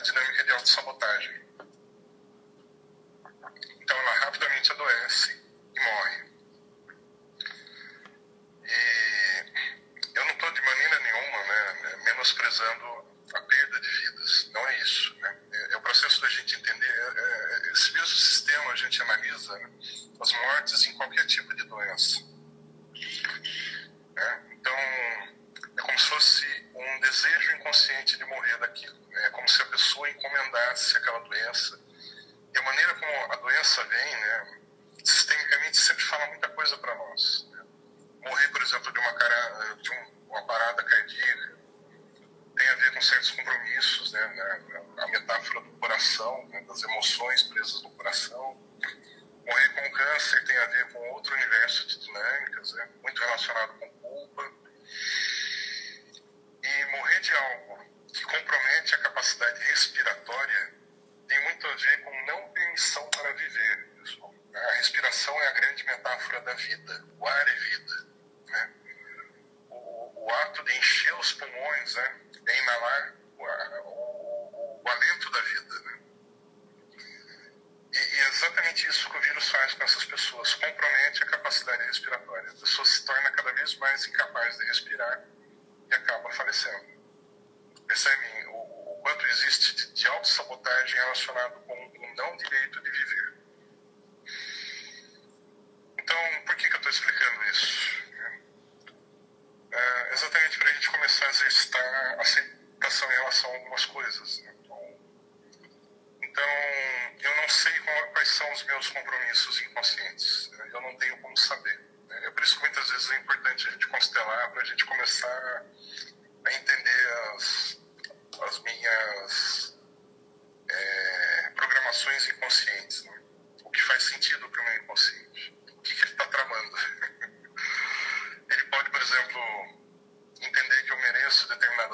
[0.05, 1.45] dinâmica de autossabotagem.
[3.81, 5.43] Então, ela rapidamente adoece
[5.75, 6.24] e morre.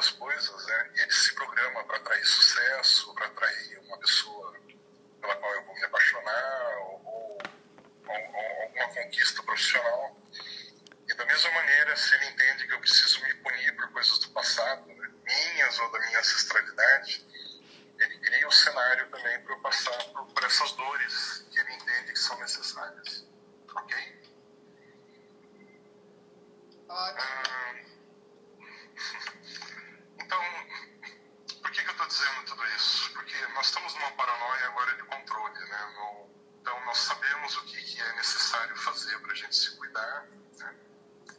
[0.01, 0.91] Determinadas coisas, né?
[0.95, 4.59] E ele se programa para atrair sucesso, para atrair uma pessoa
[5.21, 7.41] pela qual eu vou me apaixonar, ou, ou,
[8.07, 10.17] ou, alguma conquista profissional.
[11.07, 14.29] E da mesma maneira, se ele entende que eu preciso me punir por coisas do
[14.29, 15.11] passado, né?
[15.23, 17.25] minhas ou da minha ancestralidade,
[17.99, 22.13] ele cria um cenário também para eu passar por, por essas dores que ele entende
[22.13, 23.27] que são necessárias.
[23.75, 24.21] Ok?
[26.89, 27.19] Ótimo.
[27.19, 27.75] Ah,
[30.31, 33.11] então, por que, que eu estou dizendo tudo isso?
[33.11, 35.93] Porque nós estamos numa paranoia agora de controle, né?
[36.61, 40.27] Então, nós sabemos o que, que é necessário fazer para a gente se cuidar,
[40.57, 40.75] né?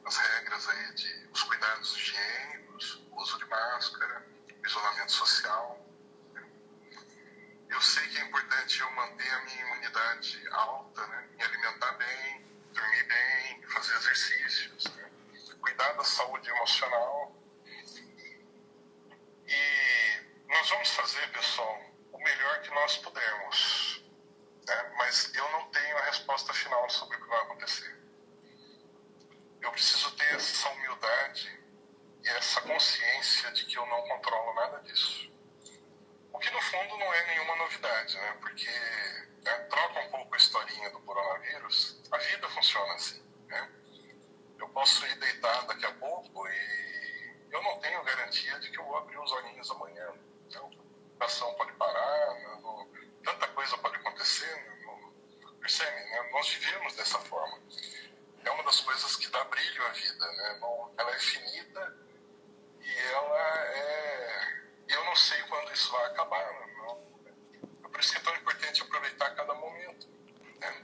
[0.04, 4.26] as regras aí de os cuidados higiênicos, uso de máscara,
[4.62, 5.88] isolamento social.
[6.34, 6.46] Né?
[7.70, 11.28] Eu sei que é importante eu manter a minha imunidade alta, né?
[11.34, 15.10] me alimentar bem, dormir bem, fazer exercícios, né?
[15.62, 17.41] cuidar da saúde emocional
[19.46, 21.80] e nós vamos fazer, pessoal,
[22.12, 24.04] o melhor que nós pudermos.
[24.66, 24.92] Né?
[24.96, 28.02] Mas eu não tenho a resposta final sobre o que vai acontecer.
[29.60, 31.62] Eu preciso ter essa humildade
[32.24, 35.32] e essa consciência de que eu não controlo nada disso.
[36.32, 38.36] O que no fundo não é nenhuma novidade, né?
[38.40, 38.68] Porque
[39.42, 43.70] né, troca um pouco a historinha do coronavírus, a vida funciona assim, né?
[44.58, 46.91] Eu posso ir deitar daqui a pouco e
[47.52, 50.14] eu não tenho garantia de que eu vou abrir os olhinhos amanhã.
[50.48, 52.88] Então, a coração pode parar, não, não,
[53.22, 54.80] tanta coisa pode acontecer.
[54.86, 56.10] Não, percebe?
[56.10, 56.30] Né?
[56.32, 57.60] Nós vivemos dessa forma.
[58.42, 60.32] É uma das coisas que dá brilho à vida.
[60.32, 60.60] Né?
[60.96, 61.96] ela é finita
[62.80, 64.62] e ela é.
[64.88, 66.68] Eu não sei quando isso vai acabar.
[66.78, 67.06] Não,
[67.84, 70.08] é por isso que é tão importante aproveitar cada momento.
[70.58, 70.82] Né?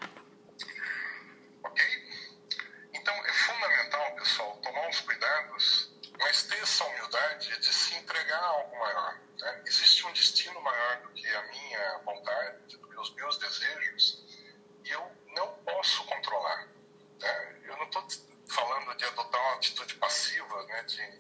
[1.65, 1.85] Ok?
[2.93, 8.47] Então é fundamental, pessoal, tomar os cuidados mas ter essa humildade de se entregar a
[8.47, 9.21] algo maior.
[9.39, 9.63] Né?
[9.67, 14.25] Existe um destino maior do que a minha vontade, do que os meus desejos,
[14.85, 16.69] e eu não posso controlar.
[17.21, 17.61] Né?
[17.65, 18.07] Eu não estou
[18.49, 20.83] falando de adotar uma atitude passiva, né?
[20.83, 21.19] de,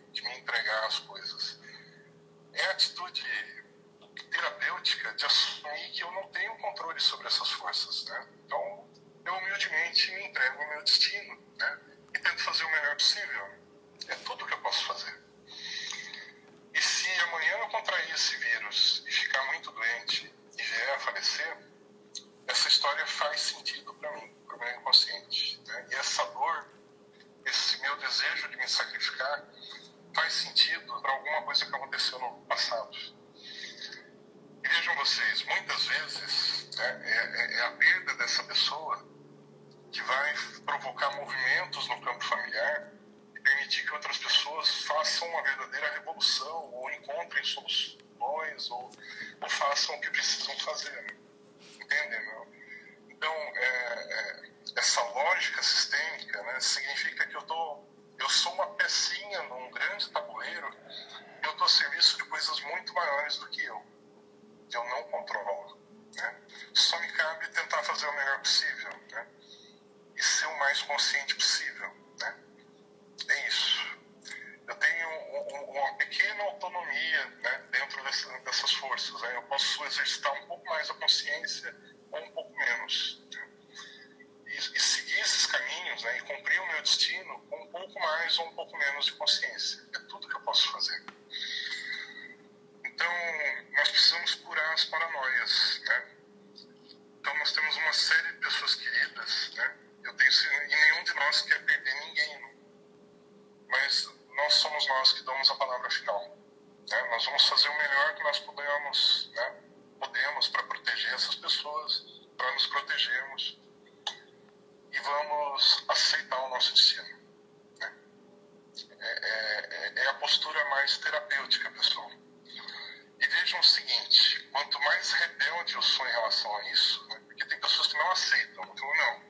[126.28, 127.20] relação a isso, né?
[127.26, 129.22] porque tem pessoas que não aceitam, então não,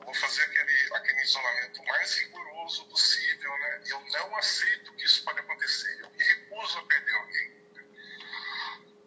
[0.00, 3.82] eu vou fazer aquele, aquele isolamento mais rigoroso possível, né?
[3.86, 7.64] Eu não aceito que isso pode acontecer, eu me recuso a perder alguém.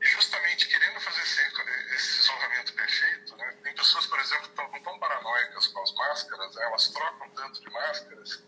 [0.01, 1.41] E justamente querendo fazer esse,
[1.95, 3.57] esse isolamento perfeito, né?
[3.63, 6.63] Tem pessoas, por exemplo, que estão tão paranoicas com as máscaras, né?
[6.63, 8.43] elas trocam tanto de máscaras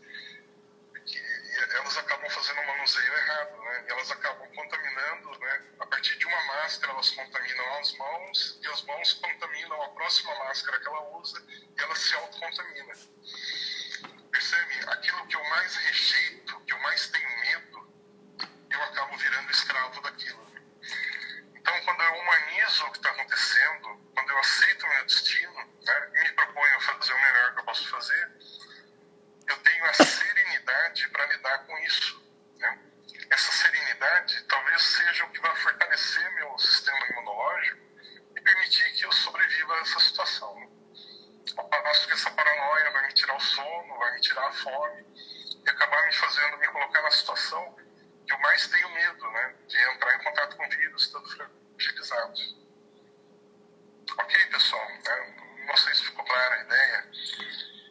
[1.05, 1.19] que
[1.75, 3.85] elas acabam fazendo um manuseio errado, né?
[3.87, 5.63] E elas acabam contaminando, né?
[5.79, 10.35] A partir de uma máscara, elas contaminam as mãos e as mãos contaminam a próxima
[10.35, 12.93] máscara que ela usa e ela se autocontamina.
[14.31, 14.89] Percebe?
[14.89, 17.93] Aquilo que eu mais rejeito, que eu mais tenho medo,
[18.71, 20.49] eu acabo virando escravo daquilo.
[21.55, 25.53] Então, quando eu humanizo o que está acontecendo, quando eu aceito o meu destino,
[25.83, 28.31] né, me proponho fazer o melhor que eu posso fazer,
[29.47, 32.28] eu tenho a serenidade para lidar com isso.
[33.39, 37.79] Essa serenidade talvez seja o que vai fortalecer meu sistema imunológico
[38.35, 40.59] e permitir que eu sobreviva a essa situação.
[40.59, 40.67] Né?
[41.85, 45.05] Acho que essa paranoia vai me tirar o sono, vai me tirar a fome
[45.65, 47.77] e acabar me fazendo me colocar na situação
[48.27, 49.55] que eu mais tenho medo, né?
[49.67, 52.33] De entrar em contato com vírus estando fragilizado.
[54.17, 54.85] Ok, pessoal?
[54.89, 55.65] Né?
[55.65, 57.09] Não sei se ficou clara a ideia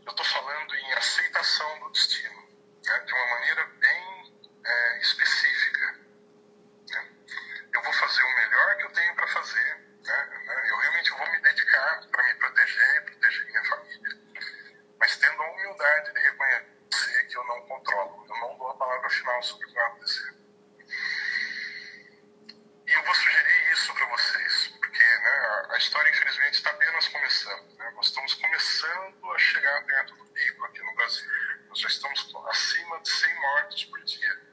[0.04, 2.48] eu estou falando em aceitação do destino,
[2.84, 4.07] né, de uma maneira bem
[4.68, 5.98] é, específica.
[6.90, 7.08] Né.
[7.72, 11.30] Eu vou fazer o melhor que eu tenho para fazer, né, né, eu realmente vou
[11.30, 14.18] me dedicar para me proteger e proteger minha família,
[14.98, 19.08] mas tendo a humildade de reconhecer que eu não controlo, eu não dou a palavra
[19.10, 20.34] final sobre o que vai acontecer.
[22.86, 27.76] E eu vou sugerir isso para vocês, porque né, a história, infelizmente, está apenas começando.
[27.76, 27.90] Né?
[27.94, 31.28] Nós estamos começando a chegar perto do pico aqui no Brasil.
[31.68, 34.47] Nós já estamos acima de 100 mortes por dia.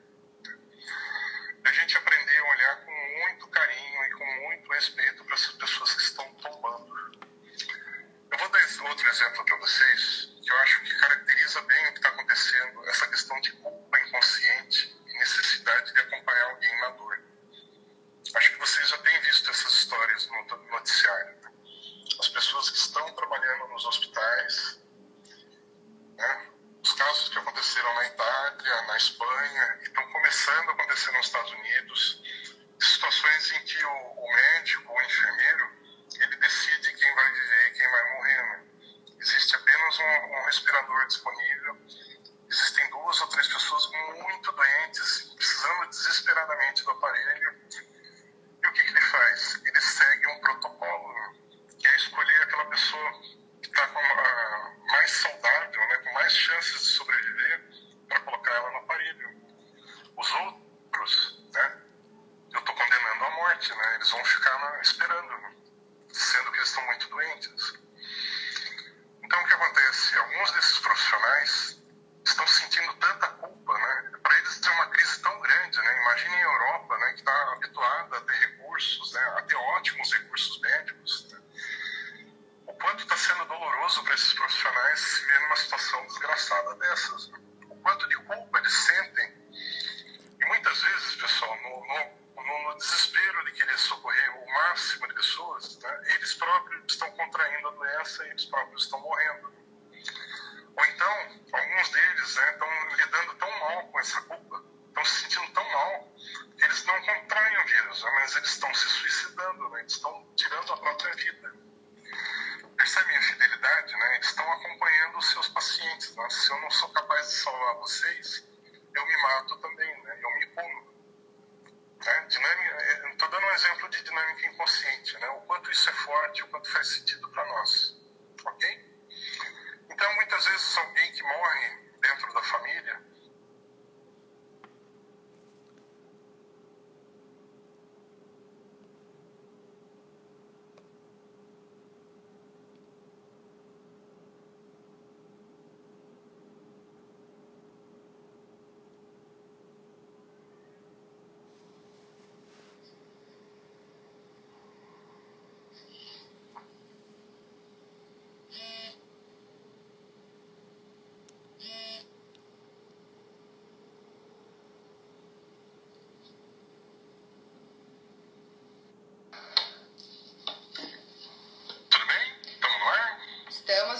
[1.65, 5.95] A gente aprender a olhar com muito carinho e com muito respeito para essas pessoas
[5.95, 6.95] que estão tombando.
[8.31, 11.97] Eu vou dar outro exemplo para vocês, que eu acho que caracteriza bem o que
[11.97, 17.24] está acontecendo, essa questão de culpa inconsciente e necessidade de acompanhar alguém na dor.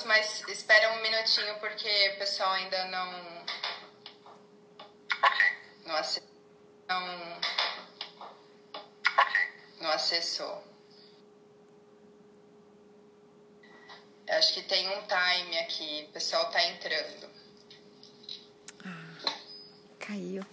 [0.06, 3.45] Mas espera um minutinho porque o pessoal ainda não.
[5.86, 6.01] Não,
[6.88, 7.39] não...
[9.82, 10.64] Não acessou.
[14.28, 17.30] Eu acho que tem um time aqui, o pessoal tá entrando.
[18.84, 19.32] Ah,
[19.99, 20.43] caiu.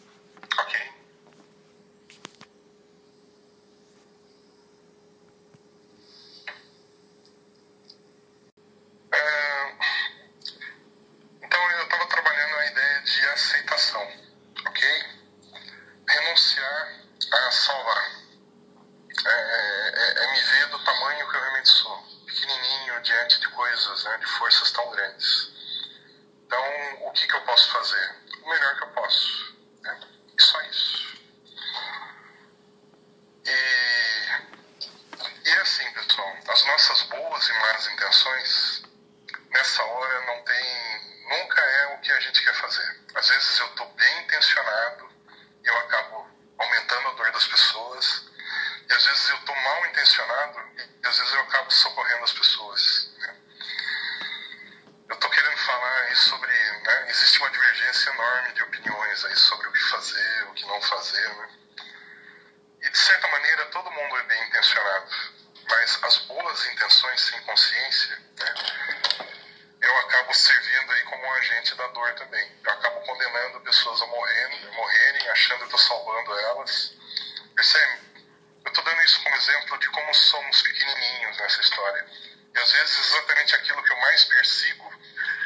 [84.42, 84.92] persigo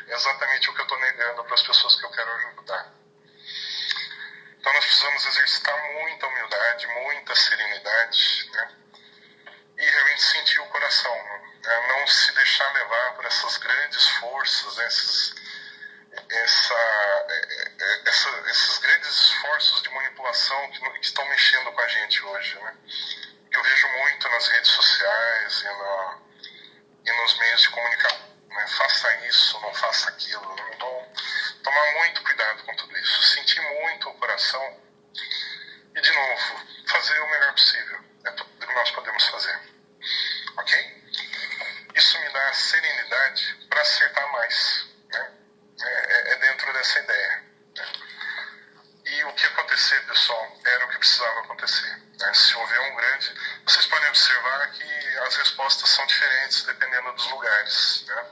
[0.08, 2.94] é exatamente o que eu estou negando para as pessoas que eu quero ajudar.
[4.58, 8.68] Então nós precisamos exercitar muita humildade, muita serenidade, né?
[9.78, 11.42] E realmente sentir o coração, né?
[11.88, 15.34] não se deixar levar por essas grandes forças, esses,
[16.30, 21.80] essa, é, é, é, essa, esses grandes esforços de manipulação que, que, estão mexendo com
[21.80, 22.76] a gente hoje, né?
[23.50, 28.35] Que eu vejo muito nas redes sociais e, e nos meios de comunicação
[28.68, 30.56] faça isso, não faça aquilo.
[30.74, 31.12] Então,
[31.62, 34.80] tomar muito cuidado com tudo isso, sentir muito o coração
[35.94, 38.00] e, de novo, fazer o melhor possível.
[38.24, 39.60] É tudo que nós podemos fazer.
[40.58, 40.96] Ok?
[41.94, 44.86] Isso me dá serenidade para acertar mais.
[45.08, 45.32] Né?
[45.80, 47.44] É, é, é, dentro dessa ideia.
[47.76, 47.92] Né?
[49.06, 51.96] E o que acontecer, pessoal, era o que precisava acontecer.
[52.18, 52.34] Né?
[52.34, 53.34] Se houver um grande.
[53.64, 58.04] Vocês podem observar que as respostas são diferentes dependendo dos lugares.
[58.06, 58.26] Né?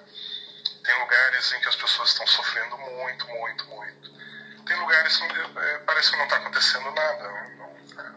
[0.84, 4.10] Tem lugares em que as pessoas estão sofrendo muito, muito, muito.
[4.66, 7.28] Tem lugares onde é, parece que não está acontecendo nada.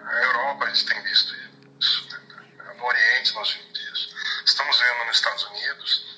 [0.06, 1.34] A Europa, a gente tem visto
[1.80, 2.08] isso.
[2.10, 2.46] Né?
[2.60, 4.16] É, no Oriente, nós vimos isso.
[4.46, 6.18] Estamos vendo nos Estados Unidos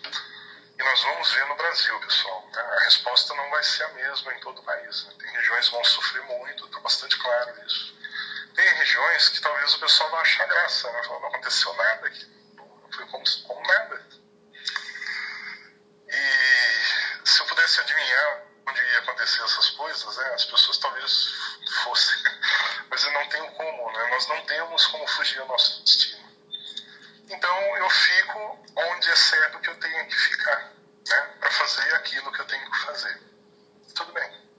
[0.80, 2.50] e nós vamos ver no Brasil, pessoal.
[2.52, 2.62] Né?
[2.62, 5.06] A resposta não vai ser a mesma em todo o país.
[5.06, 5.14] Né?
[5.20, 7.95] Tem regiões que vão sofrer muito, está bastante claro isso.
[8.56, 11.02] Tem regiões que talvez o pessoal vá achar graça, né?
[11.08, 12.26] não aconteceu nada aqui,
[12.56, 14.20] não foi como, como nada
[17.24, 21.30] se eu pudesse adivinhar onde ia acontecer essas coisas, né, as pessoas talvez
[21.84, 22.24] fossem.
[22.89, 24.09] Mas eu não tenho como, né?
[24.09, 26.30] Nós não temos como fugir ao nosso destino.
[27.30, 30.74] Então eu fico onde é certo que eu tenho que ficar,
[31.07, 31.22] né?
[31.39, 33.22] Para fazer aquilo que eu tenho que fazer.
[33.95, 34.49] Tudo bem.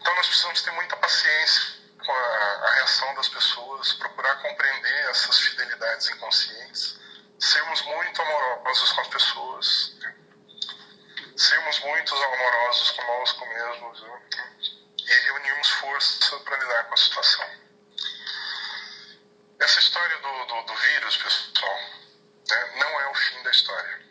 [0.00, 5.38] Então nós precisamos ter muita paciência com a, a reação das pessoas, procurar compreender essas
[5.40, 6.98] fidelidades inconscientes,
[7.38, 9.96] sermos muito amorosos com as pessoas.
[10.00, 10.17] Né?
[11.38, 14.04] sermos muito amorosos conosco mesmos
[14.98, 17.46] e reunimos forças para lidar com a situação.
[19.60, 21.78] Essa história do, do, do vírus, pessoal,
[22.50, 24.07] né, não é o fim da história.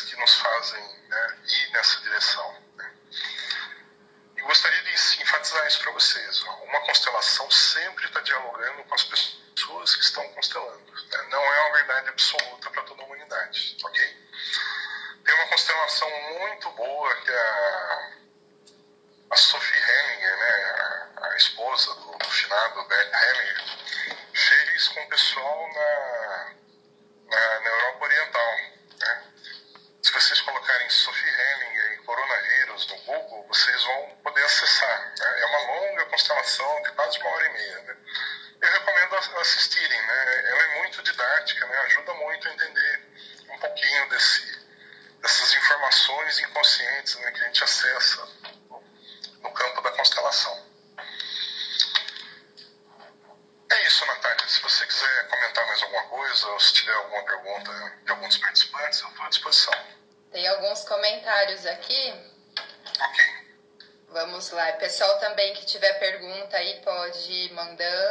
[0.00, 1.01] que nos fazem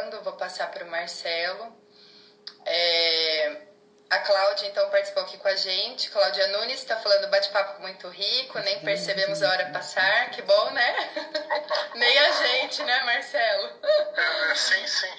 [0.02, 1.72] participando, vou passar para o Marcelo.
[2.66, 3.56] É,
[4.10, 6.10] a Cláudia, então, participou aqui com a gente.
[6.10, 10.30] Cláudia Nunes está falando bate-papo muito rico, nem percebemos a hora passar.
[10.30, 11.10] Que bom, né?
[11.94, 13.70] nem a gente, né, Marcelo?
[14.54, 15.12] sim, sim.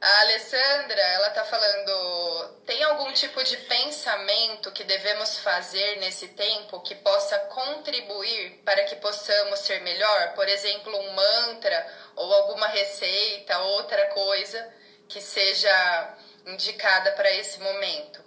[0.00, 6.80] A Alessandra, ela está falando, tem algum tipo de pensamento que devemos fazer nesse tempo
[6.80, 10.34] que possa contribuir para que possamos ser melhor?
[10.34, 11.86] Por exemplo, um mantra
[12.16, 14.74] ou alguma receita, outra coisa
[15.08, 18.22] que seja indicada para esse momento?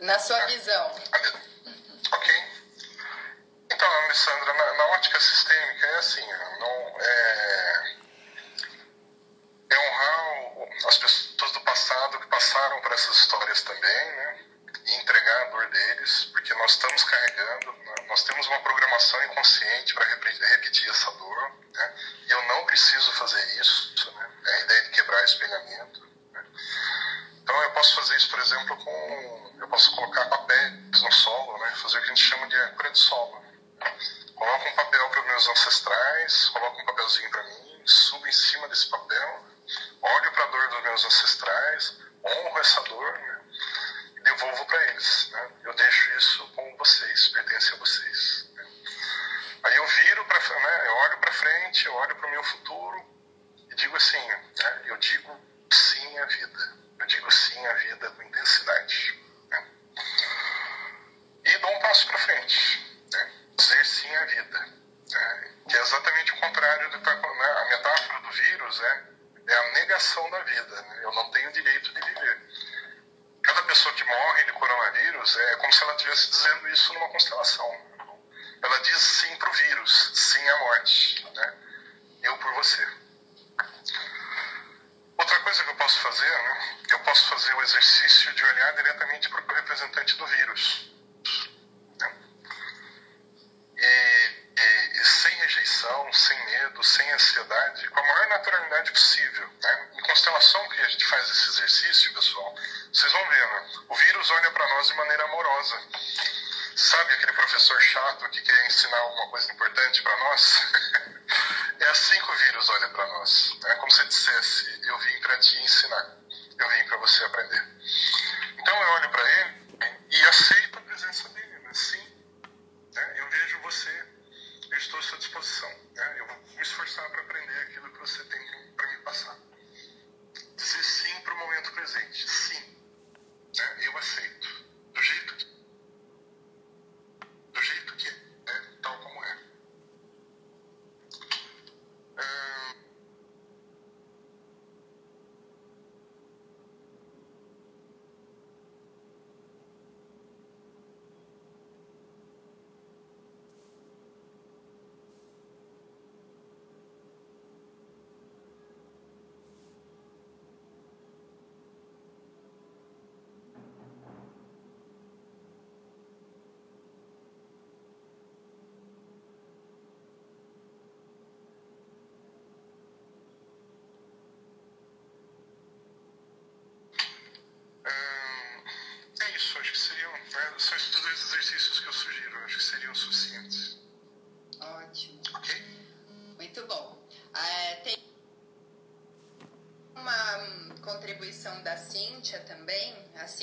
[0.00, 0.94] Na sua visão.
[2.12, 2.52] Ok.
[3.70, 6.26] Então, Alessandra, na, na, ótica sistêmica é assim,
[6.60, 7.96] não é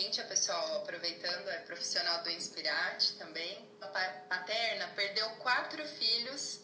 [0.09, 3.69] Cíntia, pessoal, aproveitando, é profissional do Inspirate também.
[3.79, 3.87] A
[4.27, 6.61] paterna perdeu quatro filhos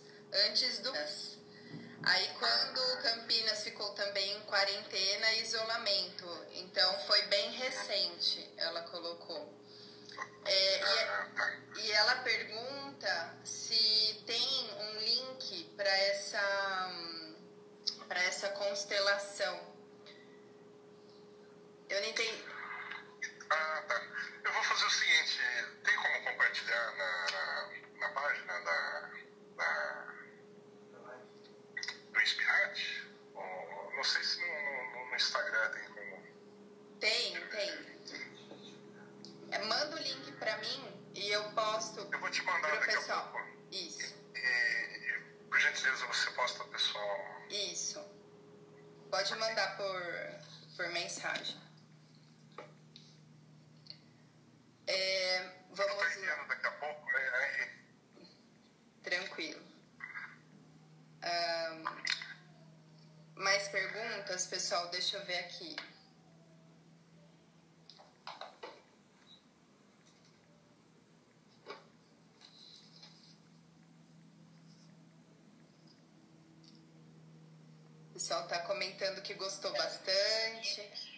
[0.47, 0.91] antes do.
[0.91, 9.53] Aí, quando Campinas ficou também em quarentena e isolamento, então foi bem recente, ela colocou.
[10.43, 16.91] É, e, é, e ela pergunta se tem um link para essa,
[18.07, 19.75] para essa constelação.
[21.87, 22.54] Eu não entendi.
[23.49, 24.01] Ah, tá.
[24.43, 25.39] Eu vou fazer o seguinte,
[25.83, 27.69] tem como compartilhar na,
[27.99, 29.09] na página da,
[29.57, 30.13] da
[32.11, 33.05] do Inspirate?
[33.95, 36.23] Não sei se no, no, no Instagram tem como.
[36.99, 37.95] Tem, tem.
[39.51, 42.07] É, manda o link para mim e eu posto.
[42.11, 43.19] Eu vou te mandar pro daqui pessoal.
[43.19, 43.47] a pouco.
[43.71, 44.15] Isso.
[44.35, 45.19] E, e,
[45.49, 47.45] por gentileza você posta pessoal.
[47.49, 48.03] Isso.
[49.09, 50.01] Pode mandar por,
[50.75, 51.64] por mensagem.
[54.87, 56.45] É, vamos lá.
[56.47, 57.69] daqui a pouco, né?
[59.03, 59.63] Tranquilo.
[61.23, 61.83] Um,
[63.41, 64.87] mais perguntas, pessoal?
[64.89, 65.75] Deixa eu ver aqui.
[78.09, 81.14] O pessoal está comentando que gostou bastante.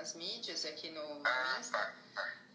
[0.00, 1.94] nas mídias, aqui no, no Insta.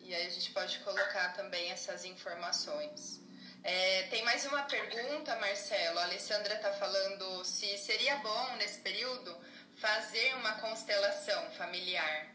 [0.02, 3.22] E aí a gente pode colocar também essas informações.
[3.64, 6.00] É, tem mais uma pergunta, Marcelo.
[6.00, 9.38] A Alessandra está falando se seria bom nesse período
[9.76, 12.35] fazer uma constelação familiar.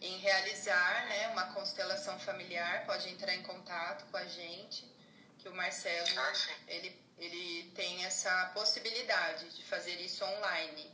[0.00, 4.90] em realizar né, uma constelação familiar pode entrar em contato com a gente,
[5.38, 6.32] que o Marcelo ah,
[6.68, 10.90] ele, ele tem essa possibilidade de fazer isso online.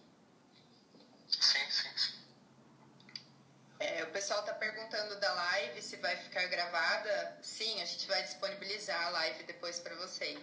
[1.28, 2.16] Sim, sim, sim.
[3.78, 7.38] É, o pessoal está perguntando da live se vai ficar gravada.
[7.42, 10.40] Sim, a gente vai disponibilizar a live depois para vocês.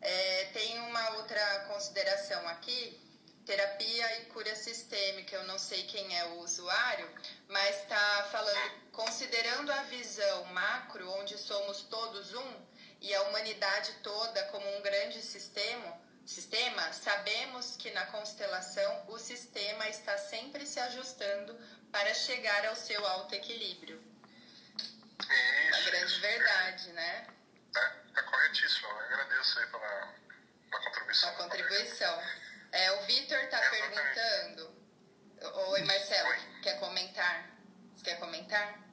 [0.00, 3.05] É, tem uma outra consideração aqui
[3.46, 7.08] terapia e cura sistêmica, eu não sei quem é o usuário,
[7.48, 12.66] mas está falando, considerando a visão macro, onde somos todos um,
[13.00, 19.88] e a humanidade toda como um grande sistema, sistema, sabemos que na constelação o sistema
[19.88, 21.56] está sempre se ajustando
[21.92, 24.02] para chegar ao seu alto equilíbrio.
[25.20, 27.26] Isso, Uma grande verdade, né?
[27.72, 28.88] Tá, tá corretíssimo.
[28.88, 30.14] Eu agradeço aí pela,
[30.68, 31.28] pela contribuição.
[31.28, 32.22] A contribuição.
[32.72, 34.76] É, o Vitor está perguntando.
[35.70, 36.60] Oi, Marcelo, Oi.
[36.62, 37.50] quer comentar?
[37.92, 38.86] Você quer comentar?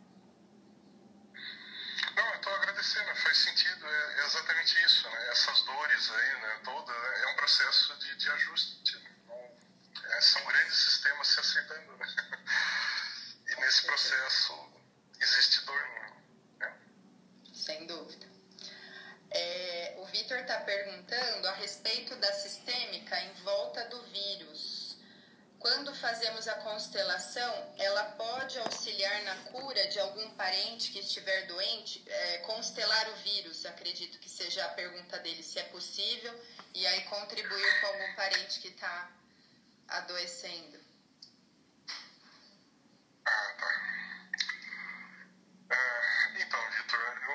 [2.16, 5.30] Não, eu estou agradecendo, faz sentido, é exatamente isso, né?
[5.32, 9.18] Essas dores aí, né, toda, é um processo de, de ajuste.
[9.28, 12.08] Não, é, são grandes sistemas se acertando, né?
[13.46, 14.74] E nesse processo
[15.20, 15.84] existe dor,
[16.60, 16.74] né?
[17.54, 18.33] Sem dúvida.
[19.34, 24.96] É, o Vitor está perguntando a respeito da sistêmica em volta do vírus.
[25.58, 32.04] Quando fazemos a constelação, ela pode auxiliar na cura de algum parente que estiver doente?
[32.06, 36.38] É, constelar o vírus, acredito que seja a pergunta dele, se é possível,
[36.74, 39.10] e aí contribuir com algum parente que está
[39.88, 40.80] adoecendo.
[43.26, 43.94] Ah, tá.
[45.72, 47.34] Ah, então, Vitor, eu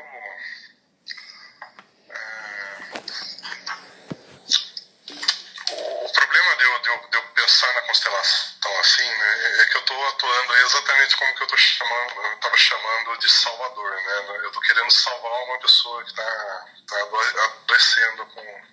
[5.71, 9.77] o problema de eu, de, eu, de eu pensar na constelação assim, né, é que
[9.77, 14.25] eu estou atuando exatamente como que eu estou chamando, estava chamando de salvador, né?
[14.29, 17.01] Eu estou querendo salvar uma pessoa que está tá
[17.45, 18.69] adoecendo com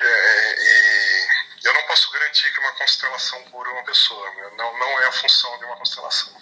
[0.00, 1.28] é, e
[1.64, 4.50] eu não posso garantir que uma constelação cura uma pessoa, né?
[4.56, 6.36] não, não é a função de uma constelação.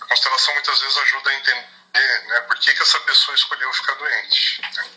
[0.00, 3.94] A constelação muitas vezes ajuda a entender né, por que, que essa pessoa escolheu ficar
[3.94, 4.62] doente.
[4.62, 4.90] Né?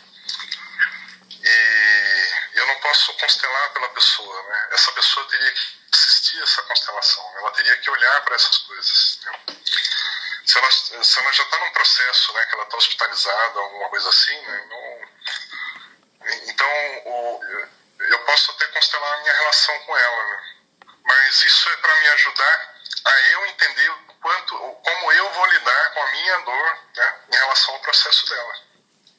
[1.44, 4.68] E eu não posso constelar pela pessoa, né?
[4.72, 9.20] Essa pessoa teria que assistir essa constelação, ela teria que olhar para essas coisas.
[9.24, 9.32] Né?
[10.44, 14.08] Se, ela, se ela já está num processo, né, que ela está hospitalizada, alguma coisa
[14.08, 14.96] assim, né, não,
[16.48, 16.68] então
[17.06, 17.40] o,
[18.00, 20.56] eu posso até constelar a minha relação com ela, né?
[21.04, 22.74] mas isso é para me ajudar
[23.04, 27.36] a eu entender o quanto, como eu vou lidar com a minha dor né, em
[27.36, 28.54] relação ao processo dela.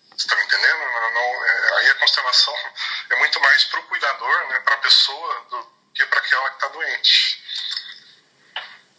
[0.10, 0.80] Você está me entendendo?
[0.80, 2.54] Não, não, é, aí a constelação
[3.10, 6.56] é muito mais para o cuidador, né, para a pessoa, do que para aquela que
[6.56, 7.44] está doente.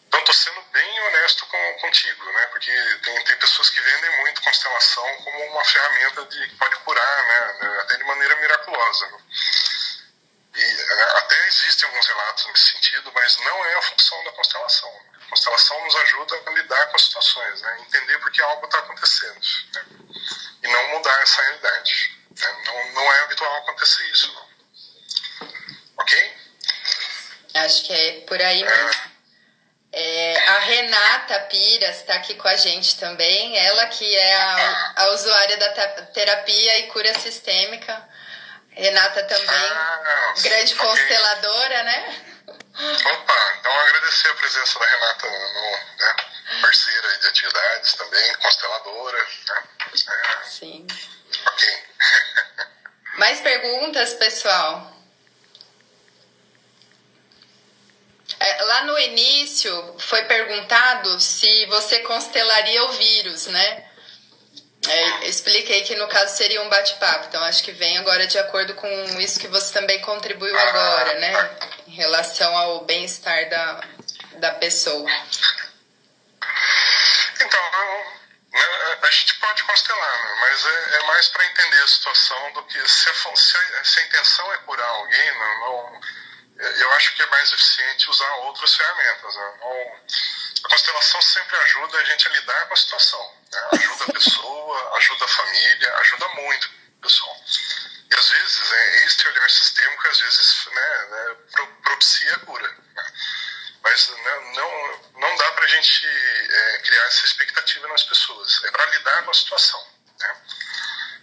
[0.09, 2.47] Então, estou sendo bem honesto com, contigo, né?
[2.47, 2.73] Porque
[3.03, 7.79] tem, tem pessoas que vendem muito constelação como uma ferramenta de, que pode curar, né?
[7.83, 9.07] até de maneira miraculosa.
[9.07, 9.19] Né?
[10.57, 15.01] E é, até existem alguns relatos nesse sentido, mas não é a função da constelação.
[15.15, 17.79] A constelação nos ajuda a lidar com as situações, né?
[17.81, 19.41] entender por que algo está acontecendo.
[19.75, 19.85] Né?
[20.63, 22.19] E não mudar essa realidade.
[22.31, 22.63] Né?
[22.65, 24.33] Não, não é habitual acontecer isso.
[24.33, 24.49] Não.
[25.99, 26.38] Ok?
[27.65, 29.19] Acho que é por aí mesmo.
[29.91, 35.09] É, a Renata Piras está aqui com a gente também, ela que é a, a
[35.09, 35.71] usuária da
[36.13, 38.07] terapia e cura sistêmica.
[38.71, 40.87] Renata também, ah, grande okay.
[40.87, 42.25] consteladora, né?
[42.79, 46.17] Opa, então agradecer a presença da Renata, no, né,
[46.63, 49.19] parceira de atividades também, consteladora.
[49.19, 49.63] Né?
[49.95, 50.87] É, Sim.
[51.45, 51.85] Ok.
[53.19, 54.93] Mais perguntas, pessoal?
[58.41, 63.85] É, lá no início foi perguntado se você constelaria o vírus, né?
[64.87, 68.75] É, expliquei que no caso seria um bate-papo, então acho que vem agora de acordo
[68.75, 68.89] com
[69.21, 71.59] isso que você também contribuiu agora, né?
[71.89, 73.81] Em relação ao bem-estar da,
[74.35, 75.11] da pessoa.
[77.41, 77.61] Então,
[78.53, 80.37] eu, a gente pode constelar, né?
[80.41, 84.53] mas é, é mais para entender a situação do que se a, se a intenção
[84.53, 86.01] é curar alguém, não, não,
[86.59, 89.35] eu acho que é mais eficiente usar outras ferramentas.
[89.35, 89.55] Né?
[89.61, 90.01] Não,
[90.65, 93.35] a constelação sempre ajuda a gente a lidar com a situação.
[93.53, 93.69] Né?
[93.73, 97.37] Ajuda a pessoa, ajuda a família, ajuda muito o pessoal.
[98.11, 101.37] E às vezes, é este olhar sistêmico, às vezes, né, né,
[101.85, 102.69] propicia a cura.
[102.69, 103.05] Né?
[103.83, 108.65] Mas né, não, não dá para a gente é, criar essa expectativa nas pessoas.
[108.65, 109.87] É para lidar com a situação.
[110.19, 110.37] Né?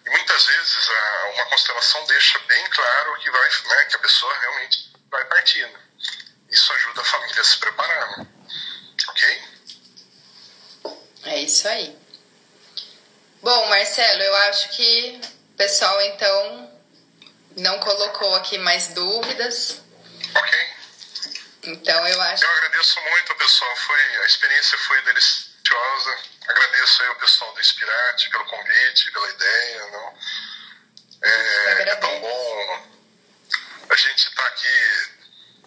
[0.05, 4.37] E muitas vezes a, uma constelação deixa bem claro que, vai, né, que a pessoa
[4.39, 5.65] realmente vai partir.
[5.65, 5.79] Né?
[6.49, 8.17] Isso ajuda a família a se preparar.
[8.17, 8.27] Né?
[9.09, 9.43] Ok?
[11.23, 11.97] É isso aí.
[13.41, 15.21] Bom, Marcelo, eu acho que
[15.53, 16.71] o pessoal então
[17.57, 19.81] não colocou aqui mais dúvidas.
[20.35, 20.75] Ok.
[21.63, 22.43] Então eu acho.
[22.43, 23.75] Eu agradeço muito, pessoal.
[23.77, 26.17] Foi, a experiência foi deliciosa.
[26.47, 29.87] Agradeço aí o pessoal do Inspirate pelo convite, pela ideia.
[29.87, 30.17] Não?
[31.23, 32.94] É, é tão bom
[33.89, 35.15] a gente estar tá aqui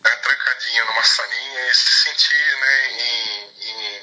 [0.02, 4.02] né, trancadinho numa salinha e se sentir né, em, em,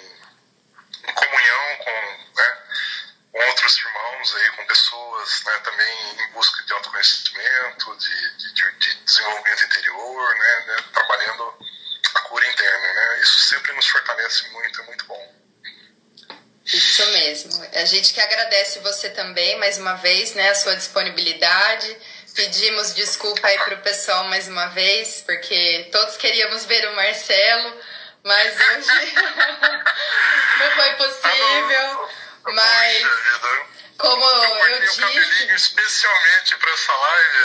[1.09, 2.57] em comunhão com, né,
[3.31, 8.95] com outros irmãos, aí, com pessoas né, também em busca de autoconhecimento, de, de, de
[9.03, 11.53] desenvolvimento interior, né, né, trabalhando
[12.15, 12.93] a cura interna.
[12.93, 13.19] Né?
[13.21, 15.35] Isso sempre nos fortalece muito, é muito bom.
[16.65, 17.63] Isso mesmo.
[17.73, 21.95] A gente que agradece você também, mais uma vez, né, a sua disponibilidade
[22.35, 27.81] Pedimos desculpa aí pro pessoal mais uma vez, porque todos queríamos ver o Marcelo,
[28.23, 29.13] mas hoje
[30.59, 32.09] não foi possível.
[32.47, 33.03] Mas
[33.97, 37.37] como eu, eu disse, especialmente para essa live.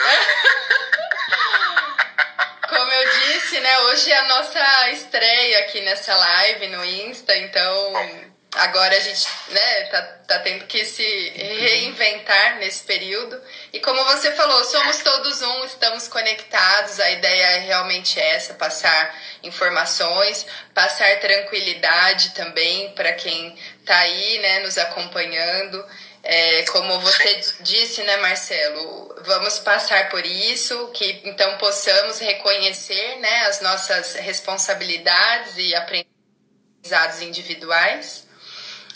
[2.68, 8.29] Como eu disse, né, hoje é a nossa estreia aqui nessa live no Insta, então
[8.56, 11.02] agora a gente né, tá, tá tendo que se
[11.36, 13.40] reinventar nesse período.
[13.72, 16.98] E como você falou, somos todos um, estamos conectados.
[16.98, 24.60] A ideia é realmente essa: passar informações, passar tranquilidade também para quem está aí né,
[24.60, 25.84] nos acompanhando.
[26.22, 33.46] É, como você disse, né, Marcelo, vamos passar por isso, que então possamos reconhecer né,
[33.46, 38.28] as nossas responsabilidades e aprendizados individuais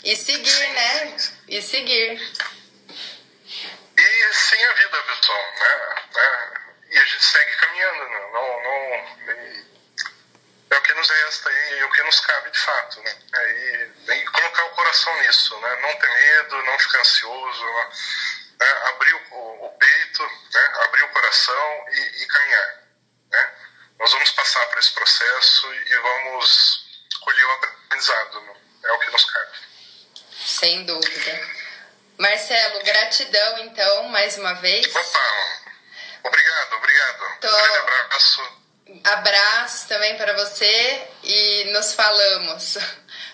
[0.05, 1.17] e seguir, sim, né?
[1.47, 2.21] E seguir.
[3.97, 5.95] E sim a vida, pessoal, né?
[6.15, 8.19] É, e a gente segue caminhando, né?
[8.31, 8.75] não, não,
[10.69, 13.17] é o que nos resta e é o que nos cabe de fato, né?
[13.33, 15.75] É, e, e, colocar o coração nisso, né?
[15.81, 18.67] Não ter medo, não ficar ansioso, né?
[18.89, 20.23] abrir o, o, peito,
[20.53, 20.73] né?
[20.83, 22.83] abrir o coração e, e caminhar,
[23.31, 23.53] né?
[23.97, 26.85] Nós vamos passar por esse processo e vamos
[27.21, 28.55] colher o aprendizado, né?
[28.83, 29.74] é o que nos cabe.
[30.45, 31.41] Sem dúvida.
[32.19, 34.85] Marcelo, gratidão então, mais uma vez.
[34.95, 35.69] Opa,
[36.23, 37.39] obrigado, obrigado.
[37.41, 37.47] Tô...
[37.47, 38.65] Um abraço.
[39.03, 42.77] Abraço também para você e nos falamos.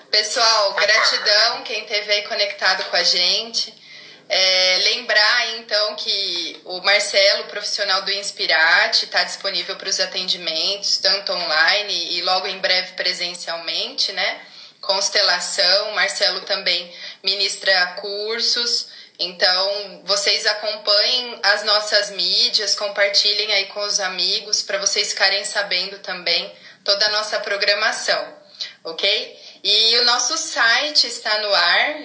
[0.10, 0.82] Pessoal, Opa.
[0.82, 3.82] gratidão quem esteve aí conectado com a gente.
[4.30, 11.34] É, lembrar então que o Marcelo, profissional do Inspirate, está disponível para os atendimentos, tanto
[11.34, 14.42] online e logo em breve presencialmente, né?
[14.82, 15.94] Constelação.
[15.94, 16.94] Marcelo também
[17.24, 18.88] ministra cursos.
[19.20, 26.00] Então, vocês acompanhem as nossas mídias, compartilhem aí com os amigos para vocês ficarem sabendo
[26.00, 26.52] também
[26.84, 28.36] toda a nossa programação,
[28.84, 29.40] ok?
[29.64, 32.02] E o nosso site está no ar,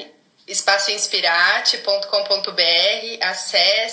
[0.47, 3.23] espaçoinspirate.com.br.
[3.23, 3.87] Acesse